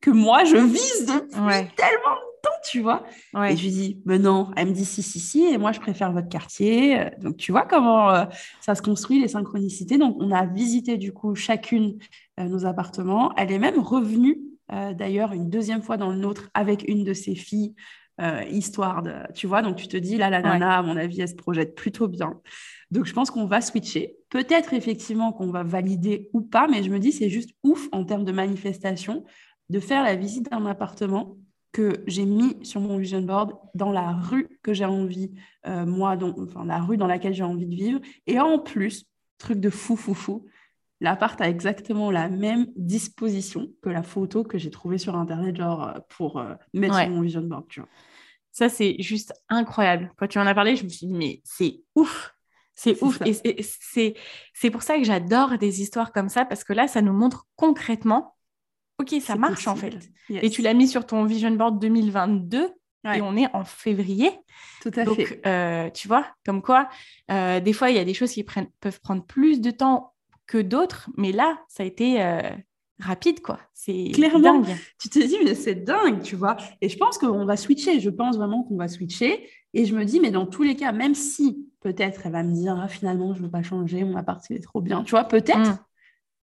que 0.02 0.10
moi, 0.10 0.44
je 0.44 0.58
vise 0.58 1.06
depuis 1.06 1.76
tellement 1.76 2.16
de 2.16 2.42
temps, 2.42 2.50
tu 2.70 2.82
vois. 2.82 3.04
Et 3.48 3.56
je 3.56 3.64
lui 3.64 3.72
dis, 3.72 4.02
mais 4.06 4.20
non, 4.20 4.52
elle 4.56 4.70
me 4.70 4.74
dit, 4.74 4.86
si, 4.86 5.04
si, 5.04 5.20
si, 5.20 5.46
et 5.46 5.58
moi, 5.58 5.72
je 5.72 5.80
préfère 5.80 6.12
votre 6.12 6.30
quartier. 6.30 7.00
Euh, 7.00 7.10
donc, 7.20 7.38
tu 7.38 7.52
vois 7.52 7.66
comment 7.66 8.28
ça 8.60 8.76
se 8.76 8.82
construit, 8.82 9.22
les 9.22 9.28
synchronicités. 9.28 9.98
Donc, 9.98 10.18
on 10.20 10.32
a 10.32 10.46
visité, 10.46 10.98
du 10.98 11.14
coup, 11.14 11.36
chacune 11.36 11.98
nos 12.38 12.66
appartements. 12.66 13.34
Elle 13.36 13.52
est 13.52 13.60
même 13.60 13.80
revenue 13.80 14.40
euh, 14.74 14.94
d'ailleurs 14.94 15.34
une 15.34 15.50
deuxième 15.50 15.82
fois 15.82 15.98
dans 15.98 16.10
le 16.10 16.18
nôtre 16.18 16.50
avec 16.54 16.88
une 16.88 17.04
de 17.04 17.14
ses 17.14 17.36
filles, 17.36 17.76
euh, 18.22 18.44
histoire 18.50 19.02
de, 19.02 19.12
tu 19.34 19.46
vois, 19.48 19.62
donc 19.62 19.76
tu 19.76 19.88
te 19.88 19.98
dis, 19.98 20.18
là, 20.18 20.30
la 20.30 20.42
nana, 20.42 20.78
à 20.78 20.82
mon 20.82 20.96
avis, 20.96 21.22
elle 21.22 21.28
se 21.28 21.36
projette 21.36 21.76
plutôt 21.76 22.08
bien. 22.08 22.40
Donc 22.90 23.06
je 23.06 23.14
pense 23.14 23.32
qu'on 23.32 23.46
va 23.46 23.62
switcher. 23.62 24.16
Peut-être 24.30 24.74
effectivement 24.74 25.34
qu'on 25.34 25.52
va 25.52 25.64
valider 25.64 26.30
ou 26.34 26.42
pas, 26.42 26.68
mais 26.68 26.84
je 26.84 26.90
me 26.90 27.00
dis, 27.00 27.12
c'est 27.12 27.30
juste 27.30 27.52
ouf 27.64 27.88
en 27.92 28.06
termes 28.06 28.24
de 28.24 28.32
manifestation 28.32 29.26
de 29.72 29.80
faire 29.80 30.04
la 30.04 30.16
visite 30.16 30.52
d'un 30.52 30.66
appartement 30.66 31.38
que 31.72 32.04
j'ai 32.06 32.26
mis 32.26 32.58
sur 32.66 32.82
mon 32.82 32.98
vision 32.98 33.22
board 33.22 33.54
dans 33.74 33.92
la 33.92 34.12
rue 34.12 34.60
que 34.62 34.74
j'ai 34.74 34.86
envie, 34.86 35.32
euh, 35.66 35.86
moi, 35.86 36.18
enfin 36.38 36.66
la 36.66 36.80
rue 36.80 36.98
dans 36.98 37.08
laquelle 37.08 37.34
j'ai 37.34 37.44
envie 37.44 37.66
de 37.66 37.76
vivre. 37.76 38.02
Et 38.28 38.40
en 38.40 38.60
plus, 38.60 39.06
truc 39.38 39.60
de 39.60 39.70
fou, 39.70 39.96
fou, 39.96 40.14
fou, 40.14 40.46
l'appart 41.00 41.40
a 41.40 41.50
exactement 41.50 42.12
la 42.12 42.28
même 42.30 42.68
disposition 42.76 43.70
que 43.82 43.90
la 43.90 44.04
photo 44.04 44.44
que 44.44 44.58
j'ai 44.58 44.70
trouvée 44.70 44.98
sur 44.98 45.16
Internet, 45.16 45.56
genre 45.56 45.94
pour 46.10 46.40
euh, 46.40 46.54
mettre 46.74 47.00
sur 47.00 47.10
mon 47.10 47.22
vision 47.22 47.42
board, 47.42 47.66
tu 47.70 47.80
vois. 47.80 47.90
Ça, 48.52 48.68
c'est 48.68 48.98
juste 49.00 49.34
incroyable. 49.48 50.12
Quand 50.18 50.28
tu 50.28 50.38
en 50.38 50.46
as 50.46 50.54
parlé, 50.54 50.76
je 50.76 50.84
me 50.84 50.90
suis 50.90 51.08
dit, 51.08 51.14
mais 51.14 51.42
c'est 51.46 51.82
ouf. 51.96 52.36
C'est 52.76 53.02
ouf. 53.02 53.22
Et 53.26 53.64
c'est 54.54 54.70
pour 54.72 54.84
ça 54.84 54.98
que 54.98 55.06
j'adore 55.06 55.58
des 55.58 55.82
histoires 55.82 56.12
comme 56.12 56.28
ça, 56.28 56.44
parce 56.44 56.66
que 56.66 56.74
là, 56.74 56.88
ça 56.88 57.02
nous 57.02 57.14
montre 57.14 57.46
concrètement, 57.56 58.36
OK, 59.02 59.22
ça 59.22 59.36
marche 59.36 59.68
en 59.68 59.76
fait. 59.76 59.98
Et 60.30 60.50
tu 60.50 60.62
l'as 60.62 60.74
mis 60.74 60.88
sur 60.88 61.06
ton 61.06 61.26
vision 61.26 61.52
board 61.52 61.80
2022. 61.80 62.70
Et 63.16 63.22
on 63.22 63.36
est 63.36 63.48
en 63.56 63.66
février. 63.66 64.30
Tout 64.80 64.92
à 64.96 65.04
Donc, 65.04 65.16
fait. 65.16 65.42
Euh, 65.48 65.90
tu 65.90 66.08
vois, 66.08 66.26
comme 66.46 66.62
quoi, 66.62 66.88
des 67.30 67.74
fois, 67.74 67.90
il 67.90 67.96
y 67.96 68.00
a 68.00 68.06
des 68.06 68.14
choses 68.14 68.32
qui 68.32 68.44
prennent, 68.44 68.70
peuvent 68.80 69.02
prendre 69.02 69.26
plus 69.26 69.60
de 69.60 69.72
temps 69.72 70.12
que 70.52 70.58
d'autres, 70.58 71.10
mais 71.16 71.32
là, 71.32 71.60
ça 71.70 71.84
a 71.84 71.86
été 71.86 72.22
euh, 72.22 72.42
rapide, 73.00 73.42
quoi. 73.42 73.60
C'est 73.74 74.12
clairement. 74.14 74.62
Tu 75.00 75.10
te 75.10 75.20
dis, 75.20 75.38
mais 75.44 75.56
c'est 75.56 75.76
dingue, 75.76 76.22
tu 76.22 76.36
vois. 76.36 76.58
Et 76.82 76.90
je 76.90 76.98
pense 76.98 77.18
qu'on 77.18 77.46
va 77.46 77.56
switcher. 77.56 78.02
Je 78.02 78.10
pense 78.10 78.36
vraiment 78.38 78.64
qu'on 78.64 78.76
va 78.76 78.90
switcher. 78.90 79.50
Et 79.74 79.86
je 79.86 79.96
me 79.96 80.04
dis, 80.04 80.20
mais 80.20 80.30
dans 80.30 80.46
tous 80.46 80.64
les 80.64 80.76
cas, 80.76 80.92
même 80.92 81.16
si 81.16 81.66
peut-être 81.80 82.26
elle 82.26 82.34
va 82.34 82.44
me 82.44 82.54
dire, 82.54 82.78
ah, 82.78 82.90
finalement, 82.90 83.34
je 83.34 83.40
ne 83.40 83.46
veux 83.46 83.52
pas 83.52 83.64
changer, 83.64 84.04
mon 84.04 84.18
appart, 84.18 84.44
il 84.50 84.58
est 84.58 84.60
trop 84.60 84.82
bien, 84.82 85.04
tu 85.04 85.12
vois, 85.12 85.24
peut-être. 85.24 85.72
Mm. 85.72 85.80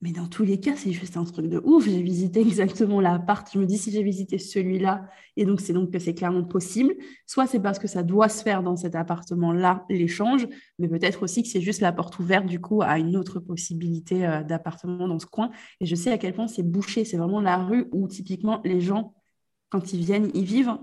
Mais 0.02 0.12
dans 0.12 0.28
tous 0.28 0.44
les 0.44 0.60
cas, 0.60 0.76
c'est 0.76 0.92
juste 0.92 1.18
un 1.18 1.24
truc 1.24 1.48
de 1.48 1.60
ouf. 1.64 1.86
J'ai 1.86 2.04
visité 2.04 2.42
exactement 2.42 3.02
l'appart. 3.02 3.48
Je 3.52 3.58
me 3.58 3.66
dis 3.66 3.80
si 3.80 3.92
j'ai 3.92 4.04
visité 4.04 4.38
celui-là, 4.38 5.10
et 5.36 5.46
donc 5.46 5.60
c'est 5.60 5.74
donc 5.74 5.92
que 5.92 5.98
c'est 5.98 6.14
clairement 6.14 6.44
possible. 6.44 6.94
Soit 7.26 7.48
c'est 7.48 7.60
parce 7.60 7.80
que 7.80 7.88
ça 7.88 8.04
doit 8.04 8.30
se 8.30 8.44
faire 8.44 8.62
dans 8.62 8.76
cet 8.76 8.94
appartement-là, 8.94 9.86
l'échange, 9.90 10.48
mais 10.78 10.88
peut-être 10.88 11.24
aussi 11.24 11.42
que 11.42 11.50
c'est 11.50 11.62
juste 11.62 11.82
la 11.82 11.92
porte 11.92 12.20
ouverte 12.20 12.46
du 12.46 12.62
coup 12.62 12.84
à 12.84 13.00
une 13.00 13.18
autre 13.18 13.40
possibilité 13.40 14.28
euh, 14.28 14.44
d'appartement 14.44 15.08
dans 15.08 15.18
ce 15.18 15.26
coin. 15.26 15.50
Et 15.80 15.88
je 15.88 15.96
sais 15.96 16.12
à 16.12 16.20
quel 16.20 16.34
point 16.34 16.48
c'est 16.48 16.64
bouché. 16.64 17.04
C'est 17.04 17.18
vraiment 17.18 17.42
la 17.42 17.58
rue 17.58 17.88
où 17.92 18.08
typiquement 18.08 18.62
les 18.64 18.82
gens, 18.82 19.16
quand 19.70 19.94
ils 19.94 20.06
viennent 20.06 20.30
y 20.36 20.44
vivre, 20.44 20.80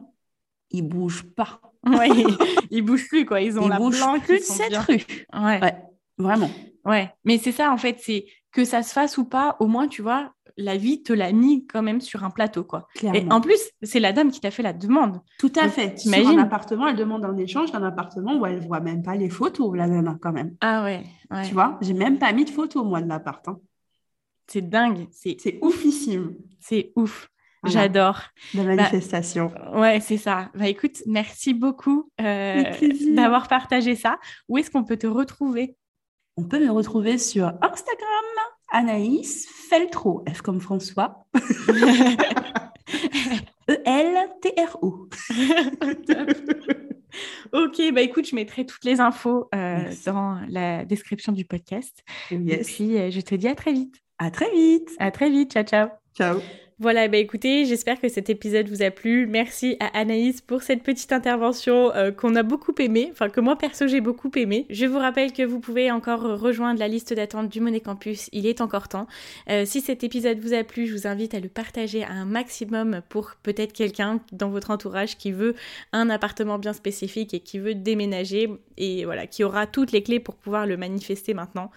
ils 0.70 0.83
bougent 0.83 1.31
pas. 1.37 1.61
Oui, 1.87 2.27
ils 2.72 2.83
bougent 2.83 3.07
plus 3.07 3.24
quoi. 3.27 3.40
Ils 3.40 3.61
ont 3.61 3.68
la 3.68 3.79
bougent 3.79 4.03
plus 4.24 4.40
de 4.40 4.44
cette 4.44 4.77
rue. 4.77 5.05
Ouais. 5.33 5.61
ouais, 5.61 5.74
vraiment. 6.18 6.50
Ouais, 6.85 7.11
mais 7.25 7.38
c'est 7.38 7.53
ça 7.53 7.70
en 7.73 7.79
fait, 7.79 7.99
c'est 8.01 8.27
que 8.53 8.64
ça 8.64 8.83
se 8.83 8.92
fasse 8.92 9.18
ou 9.18 9.25
pas, 9.25 9.57
au 9.61 9.66
moins, 9.66 9.88
tu 9.88 10.03
vois, 10.03 10.33
la 10.57 10.77
vie 10.77 11.03
te 11.03 11.12
l'a 11.12 11.33
mis 11.33 11.66
quand 11.66 11.83
même 11.83 12.01
sur 12.01 12.25
un 12.25 12.31
plateau, 12.31 12.64
quoi. 12.64 12.87
Et 13.03 13.27
en 13.31 13.40
plus, 13.40 13.59
c'est 13.83 14.01
la 14.01 14.12
dame 14.12 14.31
qui 14.31 14.40
t'a 14.40 14.51
fait 14.51 14.62
la 14.62 14.73
demande. 14.73 15.20
Tout 15.38 15.53
à 15.57 15.68
fait. 15.68 15.99
Sur 15.99 16.29
un 16.29 16.38
appartement, 16.38 16.87
elle 16.87 16.97
demande 16.97 17.25
un 17.25 17.37
échange 17.37 17.73
d'un 17.73 17.83
appartement 17.83 18.37
où 18.38 18.47
elle 18.47 18.61
voit 18.61 18.81
même 18.81 19.03
pas 19.03 19.16
les 19.16 19.29
photos, 19.31 19.77
la 19.77 19.88
nana, 19.88 20.16
quand 20.20 20.33
même. 20.33 20.55
Ah 20.61 20.85
ouais. 20.85 21.05
Tu 21.47 21.55
vois, 21.55 21.79
j'ai 21.81 21.94
même 21.94 22.18
pas 22.18 22.33
mis 22.33 22.44
de 22.44 22.51
photos, 22.51 22.85
moi, 22.85 23.01
de 23.01 23.09
l'appart. 23.09 23.47
Hein. 23.49 23.59
C'est 24.47 24.68
dingue. 24.68 25.09
C'est 25.11 25.59
oufissime. 25.62 26.35
C'est 26.61 26.92
ouf. 26.97 27.29
J'adore. 27.64 28.20
La 28.53 28.62
bah, 28.62 28.75
manifestation. 28.75 29.51
ouais, 29.75 29.99
c'est 30.01 30.18
ça. 30.18 30.51
Bah 30.55 30.68
écoute, 30.68 31.03
merci 31.07 31.55
beaucoup 31.55 32.11
euh, 32.20 32.62
d'avoir 33.14 33.49
partagé 33.49 33.97
ça. 33.97 34.18
Où 34.49 34.59
est-ce 34.59 34.70
qu'on 34.70 34.85
peut 34.85 34.99
te 34.99 35.07
retrouver? 35.07 35.75
On 36.37 36.44
peut 36.44 36.59
me 36.59 36.70
retrouver 36.70 37.18
sur 37.18 37.47
Instagram 37.47 38.25
Anaïs 38.70 39.47
Feltro, 39.68 40.25
F 40.29 40.42
comme 40.42 40.61
François. 40.61 41.27
E-L-T-R-O. 43.68 45.09
ok, 47.53 47.92
bah 47.92 48.03
écoute, 48.03 48.29
je 48.29 48.35
mettrai 48.35 48.66
toutes 48.66 48.85
les 48.85 49.01
infos 49.01 49.49
euh, 49.55 49.79
dans 50.05 50.40
la 50.49 50.85
description 50.85 51.33
du 51.33 51.44
podcast. 51.44 52.03
Et 52.31 52.37
puis, 52.37 52.99
euh, 52.99 53.11
je 53.11 53.20
te 53.20 53.35
dis 53.35 53.49
à 53.49 53.55
très 53.55 53.73
vite. 53.73 53.97
À 54.18 54.31
très 54.31 54.51
vite. 54.51 54.90
À 54.99 55.11
très 55.11 55.31
vite. 55.31 55.53
Ciao, 55.53 55.64
ciao. 55.64 55.88
Ciao. 56.16 56.40
Voilà, 56.85 57.09
bah 57.09 57.16
écoutez, 57.16 57.64
j'espère 57.64 57.99
que 57.99 58.11
cet 58.11 58.29
épisode 58.29 58.68
vous 58.68 58.83
a 58.83 58.90
plu. 58.90 59.27
Merci 59.27 59.79
à 59.81 59.87
Anaïs 59.99 60.42
pour 60.42 60.62
cette 60.62 60.83
petite 60.83 61.12
intervention 61.12 61.90
euh, 61.94 62.11
qu'on 62.11 62.37
a 62.37 62.42
beaucoup 62.42 62.75
aimée, 62.79 63.09
enfin 63.11 63.31
que 63.31 63.40
moi 63.40 63.57
perso 63.57 63.87
j'ai 63.87 64.03
beaucoup 64.03 64.31
aimé. 64.37 64.66
Je 64.68 64.85
vous 64.85 64.99
rappelle 64.99 65.33
que 65.33 65.42
vous 65.42 65.61
pouvez 65.61 65.90
encore 65.90 66.20
rejoindre 66.38 66.79
la 66.79 66.87
liste 66.87 67.14
d'attente 67.14 67.49
du 67.49 67.62
Monet 67.62 67.81
Campus, 67.81 68.29
il 68.35 68.44
est 68.44 68.61
encore 68.61 68.88
temps. 68.88 69.07
Euh, 69.49 69.64
si 69.64 69.81
cet 69.81 70.05
épisode 70.05 70.38
vous 70.40 70.53
a 70.53 70.62
plu, 70.62 70.87
je 70.87 70.92
vous 70.92 71.07
invite 71.07 71.33
à 71.33 71.40
le 71.40 71.49
partager 71.49 72.05
à 72.05 72.11
un 72.11 72.27
maximum 72.27 73.01
pour 73.09 73.31
peut-être 73.42 73.73
quelqu'un 73.73 74.20
dans 74.33 74.51
votre 74.51 74.70
entourage 74.70 75.16
qui 75.16 75.33
veut 75.33 75.55
un 75.94 76.11
appartement 76.11 76.59
bien 76.59 76.75
spécifique 76.75 77.33
et 77.33 77.40
qui 77.40 77.59
veut 77.59 77.75
déménager 77.75 78.51
et 78.77 79.07
voilà, 79.07 79.27
qui 79.27 79.42
aura 79.42 79.66
toutes 79.66 79.92
les 79.92 80.03
clés 80.03 80.20
pour 80.20 80.35
pouvoir 80.35 80.66
le 80.66 80.77
manifester 80.77 81.33
maintenant. 81.33 81.70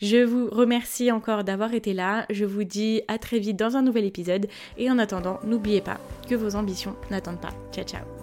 Je 0.00 0.22
vous 0.22 0.48
remercie 0.48 1.10
encore 1.10 1.42
d'avoir 1.42 1.74
été 1.74 1.94
là. 1.94 2.26
Je 2.30 2.44
vous 2.44 2.62
dis 2.62 3.02
à 3.08 3.18
très 3.18 3.40
vite 3.40 3.56
dans 3.56 3.76
un 3.76 3.82
nouvel 3.82 4.04
épisode 4.04 4.46
et 4.78 4.90
en 4.90 4.98
attendant, 4.98 5.40
n'oubliez 5.44 5.80
pas 5.80 5.98
que 6.28 6.34
vos 6.34 6.56
ambitions 6.56 6.96
n'attendent 7.10 7.40
pas. 7.40 7.54
Ciao 7.72 7.84
ciao 7.84 8.21